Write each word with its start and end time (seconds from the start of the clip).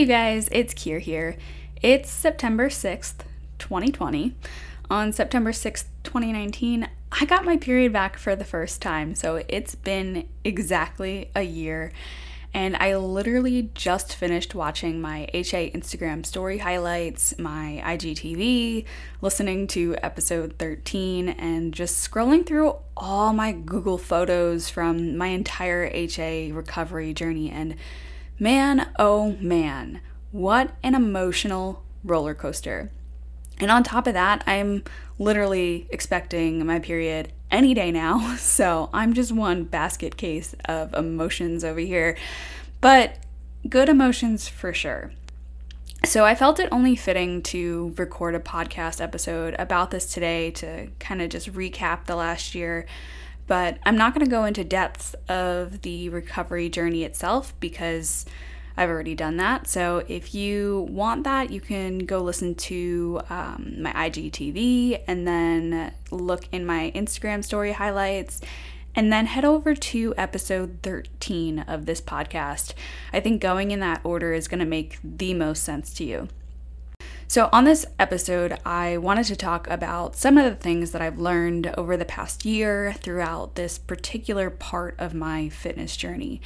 Hey, 0.00 0.06
you 0.06 0.12
guys, 0.12 0.48
it's 0.50 0.72
Kier 0.72 0.98
here. 0.98 1.36
It's 1.82 2.08
September 2.08 2.70
6th, 2.70 3.16
2020. 3.58 4.34
On 4.88 5.12
September 5.12 5.52
6th, 5.52 5.84
2019, 6.04 6.88
I 7.12 7.24
got 7.26 7.44
my 7.44 7.58
period 7.58 7.92
back 7.92 8.16
for 8.16 8.34
the 8.34 8.46
first 8.46 8.80
time, 8.80 9.14
so 9.14 9.42
it's 9.46 9.74
been 9.74 10.26
exactly 10.42 11.30
a 11.34 11.42
year. 11.42 11.92
And 12.54 12.78
I 12.78 12.96
literally 12.96 13.68
just 13.74 14.16
finished 14.16 14.54
watching 14.54 15.02
my 15.02 15.28
HA 15.34 15.70
Instagram 15.72 16.24
story 16.24 16.56
highlights, 16.56 17.38
my 17.38 17.82
IGTV, 17.84 18.86
listening 19.20 19.66
to 19.66 19.96
episode 20.02 20.54
13, 20.58 21.28
and 21.28 21.74
just 21.74 22.10
scrolling 22.10 22.46
through 22.46 22.76
all 22.96 23.34
my 23.34 23.52
Google 23.52 23.98
photos 23.98 24.70
from 24.70 25.18
my 25.18 25.26
entire 25.26 25.90
HA 25.92 26.52
recovery 26.52 27.12
journey. 27.12 27.50
And 27.50 27.76
Man, 28.42 28.88
oh 28.98 29.36
man, 29.38 30.00
what 30.32 30.74
an 30.82 30.94
emotional 30.94 31.82
roller 32.02 32.34
coaster. 32.34 32.90
And 33.58 33.70
on 33.70 33.82
top 33.82 34.06
of 34.06 34.14
that, 34.14 34.42
I'm 34.46 34.82
literally 35.18 35.86
expecting 35.90 36.64
my 36.64 36.78
period 36.78 37.34
any 37.50 37.74
day 37.74 37.92
now. 37.92 38.36
So 38.38 38.88
I'm 38.94 39.12
just 39.12 39.30
one 39.30 39.64
basket 39.64 40.16
case 40.16 40.54
of 40.64 40.94
emotions 40.94 41.64
over 41.64 41.80
here, 41.80 42.16
but 42.80 43.18
good 43.68 43.90
emotions 43.90 44.48
for 44.48 44.72
sure. 44.72 45.12
So 46.06 46.24
I 46.24 46.34
felt 46.34 46.58
it 46.58 46.70
only 46.72 46.96
fitting 46.96 47.42
to 47.42 47.94
record 47.98 48.34
a 48.34 48.40
podcast 48.40 49.02
episode 49.02 49.54
about 49.58 49.90
this 49.90 50.10
today 50.10 50.50
to 50.52 50.88
kind 50.98 51.20
of 51.20 51.28
just 51.28 51.52
recap 51.52 52.06
the 52.06 52.16
last 52.16 52.54
year 52.54 52.86
but 53.50 53.78
I'm 53.82 53.96
not 53.96 54.14
going 54.14 54.24
to 54.24 54.30
go 54.30 54.44
into 54.44 54.62
depths 54.62 55.16
of 55.28 55.82
the 55.82 56.08
recovery 56.08 56.68
journey 56.68 57.02
itself 57.02 57.52
because 57.58 58.24
I've 58.76 58.88
already 58.88 59.16
done 59.16 59.38
that. 59.38 59.66
So 59.66 60.04
if 60.06 60.36
you 60.36 60.86
want 60.88 61.24
that, 61.24 61.50
you 61.50 61.60
can 61.60 61.98
go 61.98 62.20
listen 62.20 62.54
to 62.54 63.20
um, 63.28 63.74
my 63.78 63.92
IGTV 63.92 65.02
and 65.08 65.26
then 65.26 65.92
look 66.12 66.44
in 66.52 66.64
my 66.64 66.92
Instagram 66.94 67.42
story 67.42 67.72
highlights 67.72 68.40
and 68.94 69.12
then 69.12 69.26
head 69.26 69.44
over 69.44 69.74
to 69.74 70.14
episode 70.16 70.78
13 70.84 71.58
of 71.58 71.86
this 71.86 72.00
podcast. 72.00 72.74
I 73.12 73.18
think 73.18 73.42
going 73.42 73.72
in 73.72 73.80
that 73.80 74.00
order 74.04 74.32
is 74.32 74.46
going 74.46 74.60
to 74.60 74.64
make 74.64 75.00
the 75.02 75.34
most 75.34 75.64
sense 75.64 75.92
to 75.94 76.04
you. 76.04 76.28
So, 77.30 77.48
on 77.52 77.62
this 77.62 77.86
episode, 77.96 78.58
I 78.66 78.96
wanted 78.96 79.26
to 79.26 79.36
talk 79.36 79.70
about 79.70 80.16
some 80.16 80.36
of 80.36 80.44
the 80.44 80.56
things 80.56 80.90
that 80.90 81.00
I've 81.00 81.20
learned 81.20 81.72
over 81.78 81.96
the 81.96 82.04
past 82.04 82.44
year 82.44 82.92
throughout 82.92 83.54
this 83.54 83.78
particular 83.78 84.50
part 84.50 84.96
of 84.98 85.14
my 85.14 85.48
fitness 85.48 85.96
journey. 85.96 86.40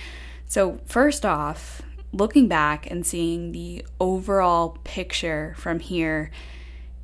So, 0.46 0.80
first 0.84 1.24
off, 1.24 1.80
looking 2.12 2.48
back 2.48 2.91
and 2.91 3.06
seeing 3.06 3.52
the 3.52 3.82
overall 3.98 4.76
picture 4.84 5.54
from 5.56 5.80
here, 5.80 6.30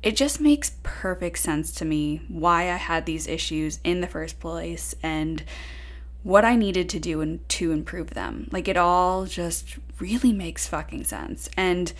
it 0.03 0.15
just 0.15 0.39
makes 0.39 0.73
perfect 0.83 1.39
sense 1.39 1.71
to 1.71 1.83
me 1.83 2.21
why 2.27 2.71
I 2.71 2.77
had 2.77 3.07
these 3.07 3.25
issues 3.25 3.79
in 3.83 4.01
the 4.01 4.05
first 4.05 4.39
place 4.39 4.93
and 5.01 5.41
what 6.21 6.45
I 6.45 6.55
needed 6.55 6.87
to 6.89 6.99
do 6.99 7.39
to 7.47 7.71
improve 7.71 8.11
them. 8.11 8.47
Like, 8.51 8.67
it 8.67 8.77
all 8.77 9.25
just 9.25 9.79
really 9.97 10.33
makes 10.33 10.67
fucking 10.67 11.05
sense. 11.05 11.49
And 11.57 11.91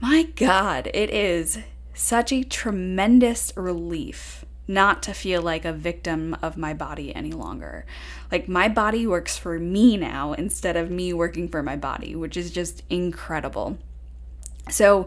my 0.00 0.24
God, 0.36 0.90
it 0.92 1.10
is 1.10 1.58
such 1.94 2.32
a 2.32 2.42
tremendous 2.42 3.52
relief 3.56 4.44
not 4.66 5.02
to 5.02 5.12
feel 5.12 5.42
like 5.42 5.64
a 5.64 5.72
victim 5.72 6.36
of 6.40 6.56
my 6.56 6.72
body 6.72 7.14
any 7.14 7.32
longer. 7.32 7.84
Like, 8.32 8.48
my 8.48 8.68
body 8.68 9.06
works 9.06 9.36
for 9.36 9.58
me 9.58 9.96
now 9.96 10.32
instead 10.32 10.76
of 10.76 10.90
me 10.90 11.12
working 11.12 11.48
for 11.48 11.62
my 11.62 11.76
body, 11.76 12.14
which 12.14 12.36
is 12.36 12.50
just 12.50 12.82
incredible. 12.88 13.78
So, 14.70 15.06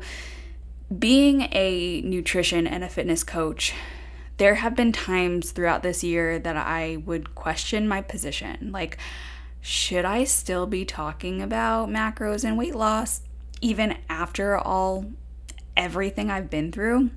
being 0.97 1.49
a 1.51 2.01
nutrition 2.01 2.67
and 2.67 2.83
a 2.83 2.89
fitness 2.89 3.23
coach, 3.23 3.73
there 4.37 4.55
have 4.55 4.75
been 4.75 4.91
times 4.91 5.51
throughout 5.51 5.83
this 5.83 6.03
year 6.03 6.37
that 6.39 6.55
I 6.55 6.97
would 7.05 7.33
question 7.33 7.87
my 7.87 8.01
position. 8.01 8.71
Like, 8.71 8.97
should 9.59 10.05
I 10.05 10.23
still 10.23 10.67
be 10.67 10.85
talking 10.85 11.41
about 11.41 11.89
macros 11.89 12.43
and 12.43 12.57
weight 12.57 12.75
loss? 12.75 13.21
Even 13.61 13.97
after 14.09 14.57
all 14.57 15.05
everything 15.75 16.29
I've 16.29 16.49
been 16.49 16.71
through. 16.71 17.11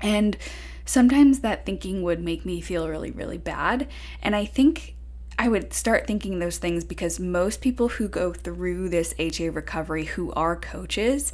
And 0.00 0.36
sometimes 0.84 1.40
that 1.40 1.64
thinking 1.64 2.02
would 2.02 2.20
make 2.20 2.44
me 2.44 2.60
feel 2.60 2.88
really, 2.88 3.10
really 3.10 3.38
bad. 3.38 3.88
And 4.22 4.34
I 4.34 4.44
think 4.44 4.96
I 5.38 5.48
would 5.48 5.72
start 5.72 6.06
thinking 6.06 6.38
those 6.38 6.58
things 6.58 6.84
because 6.84 7.18
most 7.18 7.60
people 7.60 7.88
who 7.88 8.08
go 8.08 8.32
through 8.32 8.88
this 8.88 9.14
HA 9.18 9.50
recovery 9.50 10.04
who 10.04 10.32
are 10.32 10.56
coaches, 10.56 11.32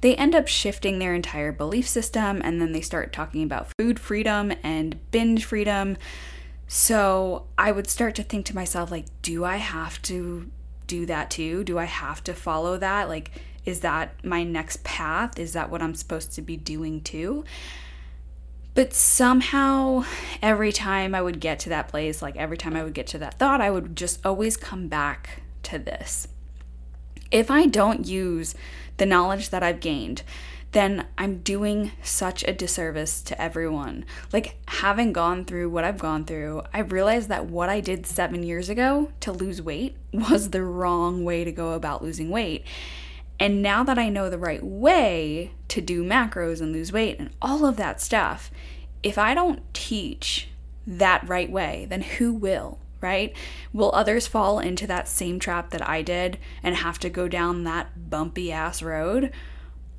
they 0.00 0.14
end 0.16 0.34
up 0.34 0.48
shifting 0.48 0.98
their 0.98 1.14
entire 1.14 1.52
belief 1.52 1.86
system 1.86 2.40
and 2.42 2.60
then 2.60 2.72
they 2.72 2.80
start 2.80 3.12
talking 3.12 3.42
about 3.42 3.68
food 3.78 3.98
freedom 3.98 4.52
and 4.62 4.98
binge 5.10 5.44
freedom. 5.44 5.96
So 6.68 7.46
I 7.58 7.72
would 7.72 7.88
start 7.88 8.14
to 8.16 8.22
think 8.22 8.46
to 8.46 8.54
myself, 8.54 8.90
like, 8.90 9.06
do 9.22 9.44
I 9.44 9.56
have 9.56 10.00
to 10.02 10.50
do 10.86 11.04
that 11.06 11.30
too? 11.30 11.64
Do 11.64 11.78
I 11.78 11.84
have 11.84 12.22
to 12.24 12.34
follow 12.34 12.78
that? 12.78 13.08
Like, 13.08 13.32
is 13.64 13.80
that 13.80 14.24
my 14.24 14.42
next 14.44 14.82
path? 14.84 15.38
Is 15.38 15.52
that 15.52 15.70
what 15.70 15.82
I'm 15.82 15.94
supposed 15.94 16.32
to 16.34 16.42
be 16.42 16.56
doing 16.56 17.00
too? 17.00 17.44
But 18.74 18.94
somehow, 18.94 20.04
every 20.40 20.72
time 20.72 21.14
I 21.14 21.22
would 21.22 21.40
get 21.40 21.58
to 21.60 21.68
that 21.70 21.88
place, 21.88 22.22
like 22.22 22.36
every 22.36 22.56
time 22.56 22.76
I 22.76 22.84
would 22.84 22.94
get 22.94 23.08
to 23.08 23.18
that 23.18 23.38
thought, 23.38 23.60
I 23.60 23.70
would 23.70 23.96
just 23.96 24.24
always 24.24 24.56
come 24.56 24.88
back 24.88 25.42
to 25.64 25.78
this. 25.78 26.28
If 27.30 27.50
I 27.50 27.66
don't 27.66 28.06
use 28.06 28.54
the 28.96 29.06
knowledge 29.06 29.50
that 29.50 29.62
I've 29.62 29.80
gained, 29.80 30.22
then 30.72 31.06
I'm 31.18 31.38
doing 31.38 31.90
such 32.02 32.44
a 32.44 32.52
disservice 32.52 33.22
to 33.22 33.40
everyone. 33.40 34.04
Like, 34.32 34.56
having 34.68 35.12
gone 35.12 35.44
through 35.44 35.70
what 35.70 35.82
I've 35.82 35.98
gone 35.98 36.24
through, 36.24 36.62
I 36.72 36.80
realized 36.80 37.28
that 37.28 37.46
what 37.46 37.68
I 37.68 37.80
did 37.80 38.06
seven 38.06 38.44
years 38.44 38.68
ago 38.68 39.10
to 39.20 39.32
lose 39.32 39.60
weight 39.60 39.96
was 40.12 40.50
the 40.50 40.62
wrong 40.62 41.24
way 41.24 41.42
to 41.44 41.50
go 41.50 41.72
about 41.72 42.02
losing 42.02 42.30
weight. 42.30 42.64
And 43.40 43.62
now 43.62 43.82
that 43.84 43.98
I 43.98 44.10
know 44.10 44.28
the 44.28 44.38
right 44.38 44.62
way 44.62 45.52
to 45.68 45.80
do 45.80 46.04
macros 46.04 46.60
and 46.60 46.72
lose 46.72 46.92
weight 46.92 47.18
and 47.18 47.30
all 47.40 47.64
of 47.64 47.78
that 47.78 47.98
stuff, 48.00 48.50
if 49.02 49.16
I 49.16 49.32
don't 49.32 49.62
teach 49.72 50.48
that 50.86 51.26
right 51.26 51.50
way, 51.50 51.86
then 51.88 52.02
who 52.02 52.34
will, 52.34 52.78
right? 53.00 53.34
Will 53.72 53.90
others 53.94 54.26
fall 54.26 54.58
into 54.58 54.86
that 54.88 55.08
same 55.08 55.38
trap 55.38 55.70
that 55.70 55.88
I 55.88 56.02
did 56.02 56.38
and 56.62 56.76
have 56.76 56.98
to 56.98 57.08
go 57.08 57.28
down 57.28 57.64
that 57.64 58.10
bumpy 58.10 58.52
ass 58.52 58.82
road? 58.82 59.32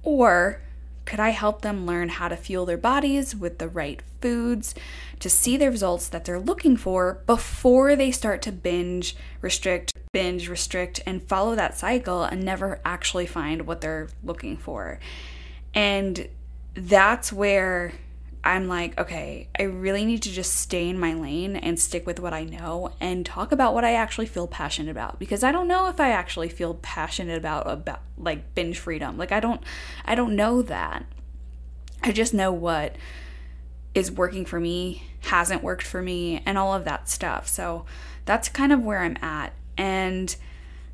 Or 0.04 0.62
could 1.06 1.20
I 1.20 1.30
help 1.30 1.64
them 1.64 1.88
learn 1.88 2.10
how 2.10 2.28
to 2.28 2.38
fuel 2.38 2.68
their 2.68 2.78
bodies 2.78 3.36
with 3.36 3.58
the 3.58 3.68
right 3.68 4.04
foods 4.22 4.76
to 5.20 5.30
see 5.30 5.58
the 5.58 5.70
results 5.70 6.08
that 6.10 6.26
they're 6.26 6.40
looking 6.40 6.78
for 6.78 7.22
before 7.26 7.96
they 7.96 8.12
start 8.12 8.42
to 8.44 8.52
binge, 8.52 9.16
restrict, 9.42 9.94
binge, 10.12 10.48
restrict, 10.48 11.02
and 11.06 11.22
follow 11.24 11.56
that 11.56 11.78
cycle 11.78 12.24
and 12.24 12.44
never 12.44 12.80
actually 12.84 13.26
find 13.26 13.68
what 13.68 13.82
they're 13.82 14.10
looking 14.24 14.58
for? 14.58 15.00
And 15.74 16.28
that's 16.74 17.32
where 17.32 17.94
I'm 18.44 18.68
like, 18.68 19.00
okay, 19.00 19.50
I 19.58 19.64
really 19.64 20.04
need 20.04 20.24
to 20.24 20.32
just 20.32 20.56
stay 20.56 20.90
in 20.90 21.00
my 21.00 21.14
lane 21.14 21.56
and 21.56 21.80
stick 21.80 22.08
with 22.08 22.20
what 22.20 22.34
I 22.34 22.44
know 22.44 22.94
and 23.00 23.24
talk 23.24 23.52
about 23.52 23.76
what 23.76 23.86
I 23.86 23.94
actually 23.94 24.26
feel 24.26 24.48
passionate 24.48 24.90
about 24.90 25.20
because 25.20 25.44
I 25.44 25.52
don't 25.52 25.68
know 25.68 25.88
if 25.90 26.00
I 26.00 26.10
actually 26.10 26.50
feel 26.50 26.76
passionate 26.82 27.38
about 27.38 27.70
about 27.70 28.02
like 28.18 28.56
binge 28.56 28.80
freedom. 28.80 29.18
Like 29.18 29.32
I 29.32 29.40
don't 29.40 29.62
I 30.06 30.16
don't 30.16 30.36
know 30.36 30.64
that. 30.64 31.06
I 32.02 32.12
just 32.12 32.34
know 32.34 32.52
what 32.52 32.96
is 33.94 34.12
working 34.12 34.46
for 34.46 34.60
me, 34.60 35.04
hasn't 35.22 35.64
worked 35.64 35.86
for 35.86 36.02
me, 36.02 36.42
and 36.46 36.58
all 36.58 36.74
of 36.74 36.86
that 36.86 37.10
stuff. 37.10 37.48
So 37.48 37.86
that's 38.26 38.50
kind 38.50 38.72
of 38.72 38.84
where 38.84 39.00
I'm 39.00 39.18
at. 39.22 39.54
And 39.78 40.36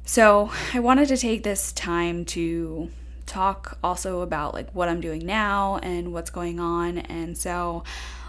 so 0.03 0.51
I 0.73 0.79
wanted 0.79 1.07
to 1.09 1.17
take 1.17 1.44
this 1.44 1.71
time 1.71 2.25
to 2.25 2.89
talk 3.25 3.77
also 3.83 4.21
about 4.21 4.53
like 4.53 4.71
what 4.73 4.89
I'm 4.89 5.01
doing 5.01 5.25
now 5.25 5.77
and 5.83 6.13
what's 6.13 6.29
going 6.29 6.59
on. 6.59 6.97
And 6.97 7.38
so 7.38 7.83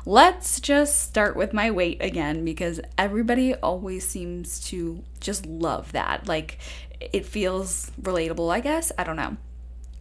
let's 0.04 0.60
just 0.60 1.02
start 1.02 1.36
with 1.36 1.52
my 1.52 1.70
weight 1.70 1.98
again 2.02 2.44
because 2.44 2.80
everybody 2.98 3.54
always 3.54 4.06
seems 4.06 4.60
to 4.68 5.02
just 5.20 5.46
love 5.46 5.92
that. 5.92 6.26
Like 6.26 6.58
it 7.00 7.24
feels 7.24 7.92
relatable, 8.02 8.52
I 8.52 8.60
guess. 8.60 8.90
I 8.98 9.04
don't 9.04 9.16
know. 9.16 9.36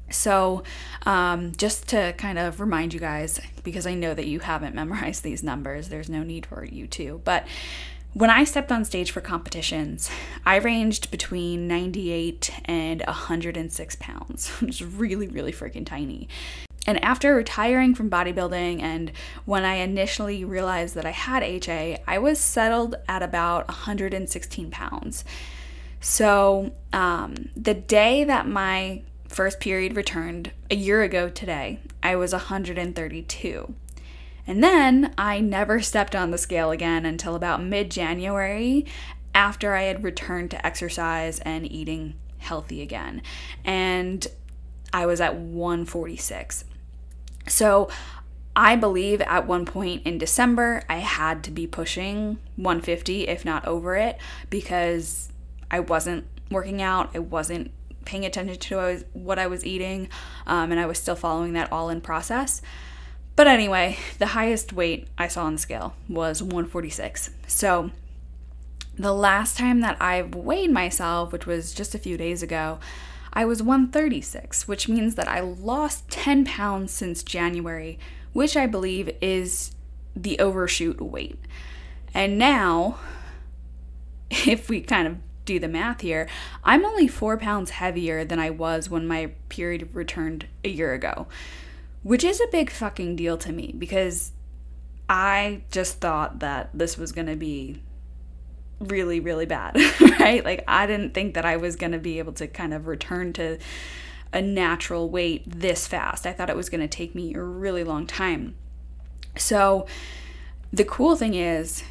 So, 0.10 0.64
um, 1.06 1.52
just 1.58 1.90
to 1.90 2.14
kind 2.18 2.40
of 2.40 2.60
remind 2.60 2.94
you 2.94 3.00
guys, 3.00 3.42
because 3.64 3.86
I 3.86 3.94
know 3.94 4.14
that 4.14 4.28
you 4.28 4.40
haven't 4.40 4.76
memorized 4.82 5.24
these 5.24 5.44
numbers, 5.44 5.90
there's 5.90 6.10
no 6.10 6.24
need 6.24 6.46
for 6.46 6.64
you 6.64 6.88
to, 6.88 7.22
but 7.24 7.46
when 8.14 8.30
I 8.32 8.46
stepped 8.46 8.72
on 8.72 8.84
stage 8.84 9.12
for 9.12 9.22
competitions, 9.22 10.10
I 10.44 10.56
ranged 10.56 11.12
between 11.12 11.68
98 11.68 12.52
and 12.66 13.04
106 13.06 13.96
pounds, 14.00 14.50
which 14.60 14.82
is 14.82 14.84
really, 14.84 15.28
really 15.28 15.52
freaking 15.52 15.86
tiny. 15.86 16.28
And 16.88 17.04
after 17.04 17.36
retiring 17.36 17.94
from 17.94 18.10
bodybuilding, 18.10 18.82
and 18.82 19.12
when 19.46 19.66
I 19.66 19.76
initially 19.76 20.46
realized 20.46 20.96
that 20.96 21.06
I 21.06 21.12
had 21.12 21.44
HA, 21.44 22.02
I 22.08 22.18
was 22.18 22.40
settled 22.40 22.96
at 23.10 23.22
about 23.22 23.68
116 23.68 24.72
pounds. 24.72 25.26
So, 26.00 26.72
um, 26.94 27.50
the 27.56 27.74
day 27.74 28.24
that 28.24 28.48
my 28.48 29.02
first 29.28 29.60
period 29.60 29.96
returned 29.96 30.52
a 30.72 30.76
year 30.76 31.04
ago 31.04 31.30
today, 31.30 31.80
I 32.02 32.16
was 32.16 32.32
132. 32.32 33.74
And 34.46 34.64
then 34.64 35.14
I 35.18 35.42
never 35.42 35.82
stepped 35.82 36.16
on 36.16 36.32
the 36.32 36.38
scale 36.38 36.72
again 36.72 37.06
until 37.06 37.36
about 37.36 37.62
mid 37.62 37.92
January 37.92 38.86
after 39.36 39.76
I 39.76 39.84
had 39.84 40.04
returned 40.04 40.52
to 40.52 40.66
exercise 40.66 41.40
and 41.40 41.70
eating 41.70 42.16
healthy 42.38 42.82
again. 42.82 43.22
And 43.66 44.26
I 44.94 45.06
was 45.06 45.20
at 45.20 45.36
146. 45.36 46.64
So 47.48 47.90
I 48.56 48.76
believe 48.76 49.22
at 49.22 49.46
one 49.46 49.66
point 49.66 50.04
in 50.06 50.18
December, 50.18 50.82
I 50.90 50.98
had 50.98 51.44
to 51.44 51.52
be 51.52 51.68
pushing 51.68 52.40
150, 52.56 53.28
if 53.28 53.46
not 53.46 53.68
over 53.68 53.96
it, 53.96 54.18
because 54.50 55.32
I 55.70 55.82
wasn't 55.82 56.26
working 56.50 56.82
out, 56.82 57.12
I 57.14 57.20
wasn't 57.20 57.72
paying 58.08 58.26
attention 58.26 58.58
to 58.58 59.04
what 59.14 59.38
I 59.38 59.46
was 59.46 59.66
eating, 59.66 60.10
um, 60.48 60.72
and 60.72 60.80
I 60.80 60.86
was 60.86 60.98
still 60.98 61.16
following 61.16 61.54
that 61.54 61.72
all 61.72 61.90
in 61.90 62.02
process. 62.02 62.62
But 63.36 63.46
anyway, 63.46 64.00
the 64.18 64.28
highest 64.28 64.74
weight 64.74 65.08
I 65.18 65.28
saw 65.28 65.44
on 65.44 65.54
the 65.54 65.60
scale 65.60 65.94
was 66.10 66.42
146. 66.42 67.30
So 67.46 67.92
the 68.98 69.14
last 69.14 69.58
time 69.58 69.82
that 69.82 70.02
I've 70.02 70.34
weighed 70.34 70.72
myself, 70.72 71.32
which 71.32 71.46
was 71.46 71.74
just 71.74 71.94
a 71.94 72.00
few 72.00 72.18
days 72.18 72.42
ago, 72.42 72.80
I 73.34 73.46
was 73.46 73.62
136, 73.62 74.68
which 74.68 74.90
means 74.90 75.16
that 75.16 75.28
I 75.28 75.42
lost 75.42 76.10
10 76.10 76.46
pounds 76.46 76.92
since 76.92 77.22
January, 77.22 78.00
which 78.34 78.58
I 78.58 78.66
believe 78.66 79.16
is 79.22 79.76
the 80.16 80.40
overshoot 80.40 81.00
weight. 81.00 81.38
And 82.14 82.40
now, 82.40 82.98
if 84.32 84.70
we 84.70 84.82
kind 84.82 85.08
of 85.08 85.18
do 85.48 85.58
the 85.60 85.68
math 85.68 86.02
here, 86.02 86.28
I'm 86.64 86.86
only 86.86 87.08
four 87.08 87.38
pounds 87.38 87.72
heavier 87.72 88.24
than 88.24 88.38
I 88.38 88.52
was 88.52 88.90
when 88.90 89.08
my 89.08 89.32
period 89.50 89.90
returned 89.96 90.46
a 90.64 90.70
year 90.70 90.94
ago, 90.94 91.26
which 92.04 92.24
is 92.24 92.40
a 92.40 92.52
big 92.52 92.70
fucking 92.70 93.16
deal 93.16 93.38
to 93.40 93.52
me 93.52 93.74
because 93.76 94.34
I 95.10 95.64
just 95.72 96.00
thought 96.00 96.40
that 96.40 96.70
this 96.74 96.98
was 96.98 97.12
gonna 97.12 97.36
be 97.36 97.82
really, 98.80 99.20
really 99.20 99.48
bad, 99.48 99.76
right? 100.20 100.46
Like, 100.46 100.64
I 100.68 100.86
didn't 100.86 101.16
think 101.16 101.34
that 101.34 101.46
I 101.46 101.58
was 101.58 101.76
gonna 101.76 101.98
be 101.98 102.20
able 102.20 102.34
to 102.34 102.48
kind 102.48 102.76
of 102.76 102.86
return 102.86 103.34
to 103.34 103.58
a 104.34 104.42
natural 104.42 105.10
weight 105.10 105.44
this 105.48 105.88
fast. 105.88 106.26
I 106.26 106.34
thought 106.34 106.50
it 106.50 106.56
was 106.56 106.70
going 106.70 106.82
to 106.82 106.88
take 106.88 107.16
me 107.16 107.34
a 107.34 107.42
really 107.42 107.84
long 107.84 108.06
time. 108.06 108.56
So, 109.38 109.88
the 110.72 110.84
cool 110.84 111.16
thing 111.16 111.34
is, 111.34 111.84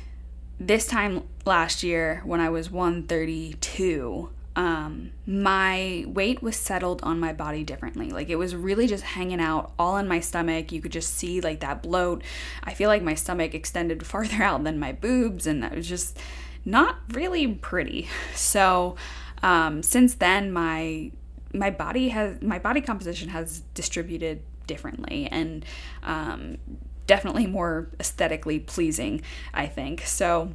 this 0.58 0.86
time 0.86 1.22
last 1.46 1.82
year 1.82 2.22
when 2.24 2.40
I 2.40 2.48
was 2.50 2.70
132, 2.70 4.30
um, 4.56 5.12
my 5.26 6.04
weight 6.06 6.42
was 6.42 6.56
settled 6.56 7.02
on 7.02 7.20
my 7.20 7.32
body 7.32 7.62
differently. 7.62 8.10
Like 8.10 8.30
it 8.30 8.36
was 8.36 8.54
really 8.54 8.86
just 8.86 9.04
hanging 9.04 9.40
out 9.40 9.72
all 9.78 9.96
in 9.98 10.08
my 10.08 10.20
stomach. 10.20 10.72
You 10.72 10.80
could 10.80 10.92
just 10.92 11.14
see 11.14 11.40
like 11.40 11.60
that 11.60 11.82
bloat. 11.82 12.22
I 12.64 12.74
feel 12.74 12.88
like 12.88 13.02
my 13.02 13.14
stomach 13.14 13.54
extended 13.54 14.06
farther 14.06 14.42
out 14.42 14.64
than 14.64 14.78
my 14.78 14.92
boobs, 14.92 15.46
and 15.46 15.62
that 15.62 15.74
was 15.74 15.88
just 15.88 16.18
not 16.64 16.96
really 17.12 17.46
pretty. 17.46 18.08
So, 18.34 18.96
um, 19.42 19.82
since 19.82 20.14
then, 20.14 20.52
my 20.52 21.12
my 21.52 21.70
body 21.70 22.08
has 22.10 22.40
my 22.42 22.58
body 22.58 22.80
composition 22.80 23.28
has 23.30 23.60
distributed 23.74 24.42
differently 24.66 25.28
and 25.30 25.64
um, 26.02 26.58
definitely 27.06 27.46
more 27.46 27.88
aesthetically 28.00 28.58
pleasing 28.58 29.22
i 29.54 29.64
think 29.64 30.00
so 30.02 30.52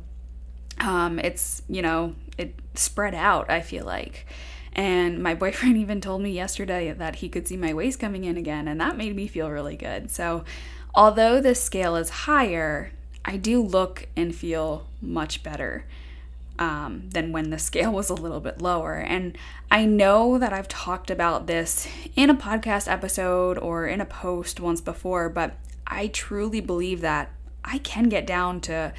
um, 0.81 1.19
it's 1.19 1.61
you 1.69 1.81
know 1.81 2.15
it 2.37 2.53
spread 2.73 3.13
out 3.13 3.49
i 3.49 3.61
feel 3.61 3.85
like 3.85 4.25
and 4.73 5.21
my 5.21 5.33
boyfriend 5.41 5.77
even 5.77 6.01
told 6.01 6.21
me 6.21 6.31
yesterday 6.31 6.91
that 6.91 7.17
he 7.17 7.29
could 7.29 7.47
see 7.47 7.57
my 7.57 7.73
waist 7.73 7.99
coming 7.99 8.23
in 8.23 8.37
again 8.37 8.67
and 8.67 8.81
that 8.81 8.97
made 8.97 9.15
me 9.15 9.27
feel 9.27 9.49
really 9.49 9.77
good 9.77 10.09
so 10.09 10.43
although 10.93 11.39
the 11.39 11.55
scale 11.55 11.95
is 11.95 12.09
higher 12.09 12.91
i 13.23 13.37
do 13.37 13.61
look 13.61 14.07
and 14.15 14.35
feel 14.35 14.87
much 15.01 15.43
better 15.43 15.85
um, 16.61 17.09
than 17.09 17.31
when 17.31 17.49
the 17.49 17.59
scale 17.69 17.91
was 17.91 18.09
a 18.09 18.13
little 18.13 18.39
bit 18.39 18.61
lower. 18.61 18.95
And 18.95 19.37
I 19.69 19.85
know 19.85 20.37
that 20.37 20.53
I've 20.53 20.67
talked 20.67 21.09
about 21.09 21.47
this 21.47 21.87
in 22.15 22.29
a 22.29 22.35
podcast 22.35 22.89
episode 22.89 23.57
or 23.57 23.87
in 23.87 23.99
a 23.99 24.05
post 24.05 24.59
once 24.59 24.79
before, 24.79 25.27
but 25.27 25.55
I 25.87 26.07
truly 26.07 26.61
believe 26.61 27.01
that 27.01 27.31
I 27.65 27.79
can 27.79 28.09
get 28.09 28.25
down 28.25 28.61
to 28.61 28.93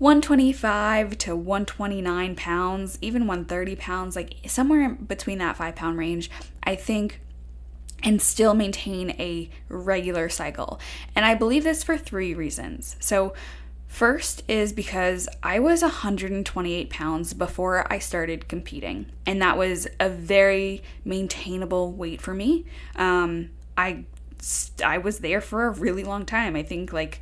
125 0.00 1.18
to 1.18 1.36
129 1.36 2.34
pounds, 2.34 2.98
even 3.02 3.26
130 3.26 3.76
pounds, 3.76 4.16
like 4.16 4.34
somewhere 4.46 4.88
between 4.94 5.36
that 5.38 5.58
five 5.58 5.76
pound 5.76 5.98
range, 5.98 6.30
I 6.62 6.74
think, 6.74 7.20
and 8.02 8.20
still 8.20 8.54
maintain 8.54 9.10
a 9.10 9.50
regular 9.68 10.30
cycle. 10.30 10.80
And 11.14 11.26
I 11.26 11.34
believe 11.34 11.64
this 11.64 11.84
for 11.84 11.98
three 11.98 12.34
reasons. 12.34 12.96
So, 12.98 13.34
First 13.90 14.44
is 14.46 14.72
because 14.72 15.28
I 15.42 15.58
was 15.58 15.82
128 15.82 16.90
pounds 16.90 17.34
before 17.34 17.92
I 17.92 17.98
started 17.98 18.46
competing, 18.46 19.06
and 19.26 19.42
that 19.42 19.58
was 19.58 19.88
a 19.98 20.08
very 20.08 20.84
maintainable 21.04 21.90
weight 21.90 22.20
for 22.20 22.32
me. 22.32 22.66
Um, 22.94 23.50
I 23.76 24.04
I 24.84 24.98
was 24.98 25.18
there 25.18 25.40
for 25.40 25.66
a 25.66 25.70
really 25.70 26.04
long 26.04 26.24
time. 26.24 26.54
I 26.54 26.62
think 26.62 26.92
like 26.92 27.20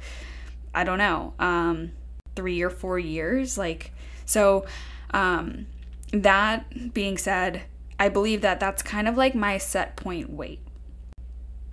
I 0.74 0.84
don't 0.84 0.98
know, 0.98 1.32
um, 1.38 1.92
three 2.38 2.62
or 2.62 2.70
four 2.70 3.00
years. 3.00 3.58
Like 3.58 3.92
so. 4.24 4.64
Um, 5.10 5.66
that 6.12 6.94
being 6.94 7.18
said, 7.18 7.62
I 7.98 8.08
believe 8.08 8.40
that 8.42 8.60
that's 8.60 8.82
kind 8.82 9.08
of 9.08 9.16
like 9.16 9.34
my 9.34 9.58
set 9.58 9.96
point 9.96 10.30
weight. 10.30 10.60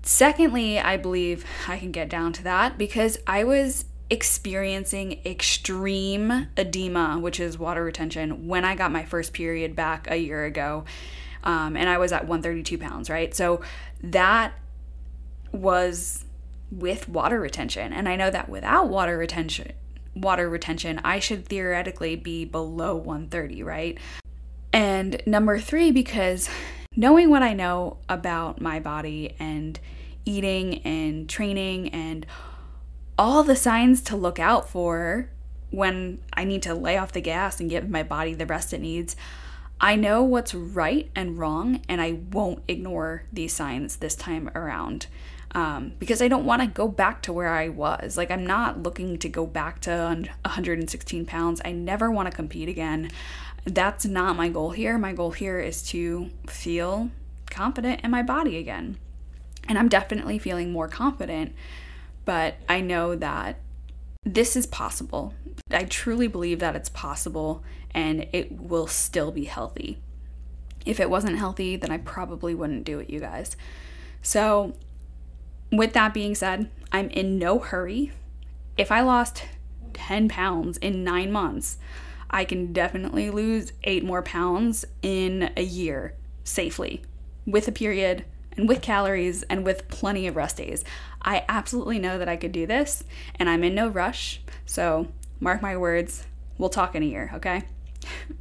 Secondly, 0.02 0.80
I 0.80 0.98
believe 0.98 1.46
I 1.68 1.78
can 1.78 1.92
get 1.92 2.10
down 2.10 2.34
to 2.34 2.44
that 2.44 2.78
because 2.78 3.18
I 3.26 3.44
was 3.44 3.86
experiencing 4.10 5.20
extreme 5.26 6.48
edema, 6.58 7.18
which 7.20 7.40
is 7.40 7.58
water 7.58 7.84
retention, 7.84 8.48
when 8.48 8.66
I 8.66 8.76
got 8.76 8.92
my 8.92 9.04
first 9.04 9.34
period 9.34 9.76
back 9.76 10.10
a 10.10 10.18
year 10.18 10.46
ago. 10.46 10.86
Um, 11.44 11.78
and 11.78 11.88
I 11.88 11.98
was 11.98 12.12
at 12.12 12.28
132 12.28 12.78
pounds, 12.78 13.10
right? 13.10 13.34
So 13.36 13.62
that 14.04 14.54
was 15.52 16.26
with 16.72 17.08
water 17.08 17.40
retention. 17.40 17.94
And 17.94 18.10
I 18.10 18.16
know 18.16 18.30
that 18.30 18.50
without 18.50 18.90
water 18.90 19.18
retention, 19.18 19.72
water 20.16 20.50
retention, 20.50 21.00
I 21.04 21.20
should 21.20 21.46
theoretically 21.46 22.16
be 22.16 22.46
below 22.46 22.96
130, 22.96 23.64
right? 23.64 23.98
And 24.74 25.22
number 25.26 25.60
three, 25.60 25.92
because 25.92 26.50
knowing 26.96 27.30
what 27.30 27.44
I 27.44 27.54
know 27.54 27.98
about 28.10 28.62
my 28.62 28.80
body 28.80 29.36
and 29.40 29.80
eating 30.26 30.80
and 30.84 31.30
training 31.30 31.90
and 31.90 32.26
all 33.18 33.44
the 33.44 33.56
signs 33.56 34.02
to 34.02 34.16
look 34.16 34.40
out 34.40 34.70
for 34.70 35.30
when 35.70 36.20
I 36.34 36.44
need 36.44 36.64
to 36.64 36.74
lay 36.74 36.98
off 36.98 37.12
the 37.12 37.22
gas 37.22 37.60
and 37.60 37.70
give 37.70 37.90
my 37.90 38.04
body 38.04 38.34
the 38.34 38.46
rest 38.46 38.74
it 38.74 38.82
needs. 38.82 39.16
I 39.80 39.96
know 39.96 40.24
what's 40.24 40.54
right 40.54 41.12
and 41.16 41.38
wrong, 41.38 41.82
and 41.90 42.02
I 42.02 42.20
won't 42.32 42.64
ignore 42.68 43.24
these 43.32 43.54
signs 43.54 43.98
this 43.98 44.16
time 44.16 44.50
around 44.56 45.08
um, 45.56 45.94
because 45.98 46.22
I 46.22 46.28
don't 46.28 46.46
want 46.46 46.62
to 46.62 46.68
go 46.68 46.88
back 46.88 47.24
to 47.24 47.34
where 47.34 47.50
I 47.50 47.70
was. 47.70 48.18
Like, 48.18 48.30
I'm 48.30 48.46
not 48.46 48.84
looking 48.84 49.18
to 49.20 49.30
go 49.30 49.48
back 49.48 49.80
to 49.82 50.28
116 50.44 51.26
pounds. 51.26 51.62
I 51.66 51.72
never 51.72 52.12
want 52.12 52.30
to 52.30 52.36
compete 52.36 52.70
again. 52.70 53.10
That's 53.64 54.06
not 54.06 54.36
my 54.36 54.50
goal 54.50 54.72
here. 54.72 54.98
My 55.00 55.14
goal 55.14 55.32
here 55.32 55.60
is 55.60 55.82
to 55.90 56.30
feel 56.48 57.10
confident 57.50 58.02
in 58.04 58.12
my 58.12 58.22
body 58.22 58.58
again. 58.58 58.98
And 59.68 59.80
I'm 59.80 59.90
definitely 59.90 60.38
feeling 60.38 60.72
more 60.72 60.88
confident 60.88 61.56
but 62.26 62.56
I 62.68 62.82
know 62.82 63.16
that 63.16 63.60
this 64.24 64.56
is 64.56 64.66
possible. 64.66 65.34
I 65.70 65.86
truly 65.86 66.28
believe 66.28 66.60
that 66.60 66.76
it's 66.76 66.90
possible 66.90 67.64
and 67.94 68.28
it 68.34 68.52
will 68.52 68.88
still 68.88 69.32
be 69.32 69.46
healthy. 69.46 70.00
If 70.86 71.00
it 71.00 71.10
wasn't 71.10 71.38
healthy, 71.38 71.76
then 71.76 71.92
I 71.92 71.98
probably 72.00 72.54
wouldn't 72.54 72.84
do 72.84 73.00
it, 73.00 73.10
you 73.10 73.20
guys. 73.20 73.56
So, 74.22 74.74
with 75.78 75.94
that 75.94 76.14
being 76.14 76.36
said, 76.36 76.70
I'm 76.92 77.10
in 77.10 77.38
no 77.38 77.60
hurry. 77.60 78.12
If 78.78 78.92
I 78.92 79.02
lost 79.02 79.44
10 79.94 80.30
pounds 80.30 80.78
in 80.78 81.04
nine 81.04 81.32
months, 81.32 81.78
I 82.30 82.46
can 82.46 82.74
definitely 82.74 83.30
lose 83.30 83.72
eight 83.84 84.04
more 84.04 84.22
pounds 84.22 84.86
in 85.02 85.52
a 85.56 85.64
year 85.64 86.16
safely 86.44 87.02
with 87.46 87.68
a 87.68 87.72
period 87.72 88.26
and 88.58 88.68
with 88.68 88.82
calories 88.82 89.44
and 89.44 89.66
with 89.66 89.88
plenty 89.88 90.28
of 90.28 90.36
rest 90.36 90.58
days. 90.58 90.84
I 91.22 91.44
absolutely 91.48 92.00
know 92.00 92.18
that 92.18 92.30
I 92.30 92.36
could 92.36 92.52
do 92.52 92.66
this, 92.66 93.04
and 93.36 93.50
I'm 93.50 93.64
in 93.64 93.76
no 93.76 93.88
rush. 93.88 94.42
So, 94.66 95.08
mark 95.40 95.62
my 95.62 95.76
words, 95.76 96.26
we'll 96.58 96.70
talk 96.70 96.96
in 96.96 97.04
a 97.04 97.08
year, 97.08 97.32
okay? 97.36 97.64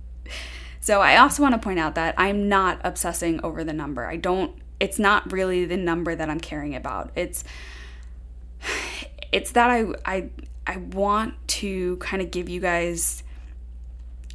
so, 0.81 1.01
I 1.01 1.17
also 1.17 1.43
want 1.43 1.55
to 1.55 1.59
point 1.59 1.79
out 1.79 1.95
that 1.95 2.15
I'm 2.17 2.49
not 2.49 2.81
obsessing 2.85 3.43
over 3.43 3.65
the 3.65 3.73
number. 3.73 4.07
I 4.07 4.17
don't, 4.17 4.55
it's 4.81 4.99
not 4.99 5.33
really 5.33 5.65
the 5.65 5.77
number 5.77 6.15
that 6.15 6.29
I'm 6.29 6.41
caring 6.41 6.75
about. 6.75 7.11
It's, 7.15 7.45
it's 9.33 9.53
that 9.53 9.71
I, 9.71 9.87
I, 10.05 10.29
I 10.67 10.77
want 10.79 11.35
to 11.49 11.97
kind 11.99 12.23
of 12.23 12.31
give 12.31 12.49
you 12.49 12.61
guys 12.61 13.23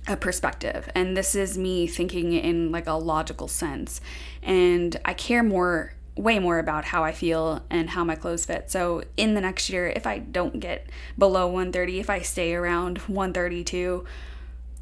a 0.08 0.18
perspective. 0.18 0.90
And 0.96 1.16
this 1.16 1.36
is 1.36 1.58
me 1.58 1.88
thinking 1.88 2.34
in 2.34 2.72
like 2.72 2.88
a 2.88 2.94
logical 2.94 3.48
sense. 3.48 4.02
And 4.42 5.00
i 5.06 5.14
care 5.14 5.44
more 5.44 5.94
way 6.16 6.38
more 6.38 6.60
about 6.60 6.84
how 6.84 7.04
i 7.04 7.14
feel 7.14 7.64
and 7.70 7.92
how 7.92 8.04
my 8.04 8.16
clothes 8.16 8.46
fit. 8.46 8.70
So 8.72 9.04
in 9.16 9.36
the 9.36 9.42
next 9.42 9.70
year 9.70 9.88
if 9.88 10.08
i 10.08 10.18
don't 10.18 10.60
get 10.60 10.88
below 11.18 11.48
130 11.48 12.00
if 12.00 12.10
i 12.10 12.22
stay 12.22 12.54
around 12.54 12.98
132 13.00 14.04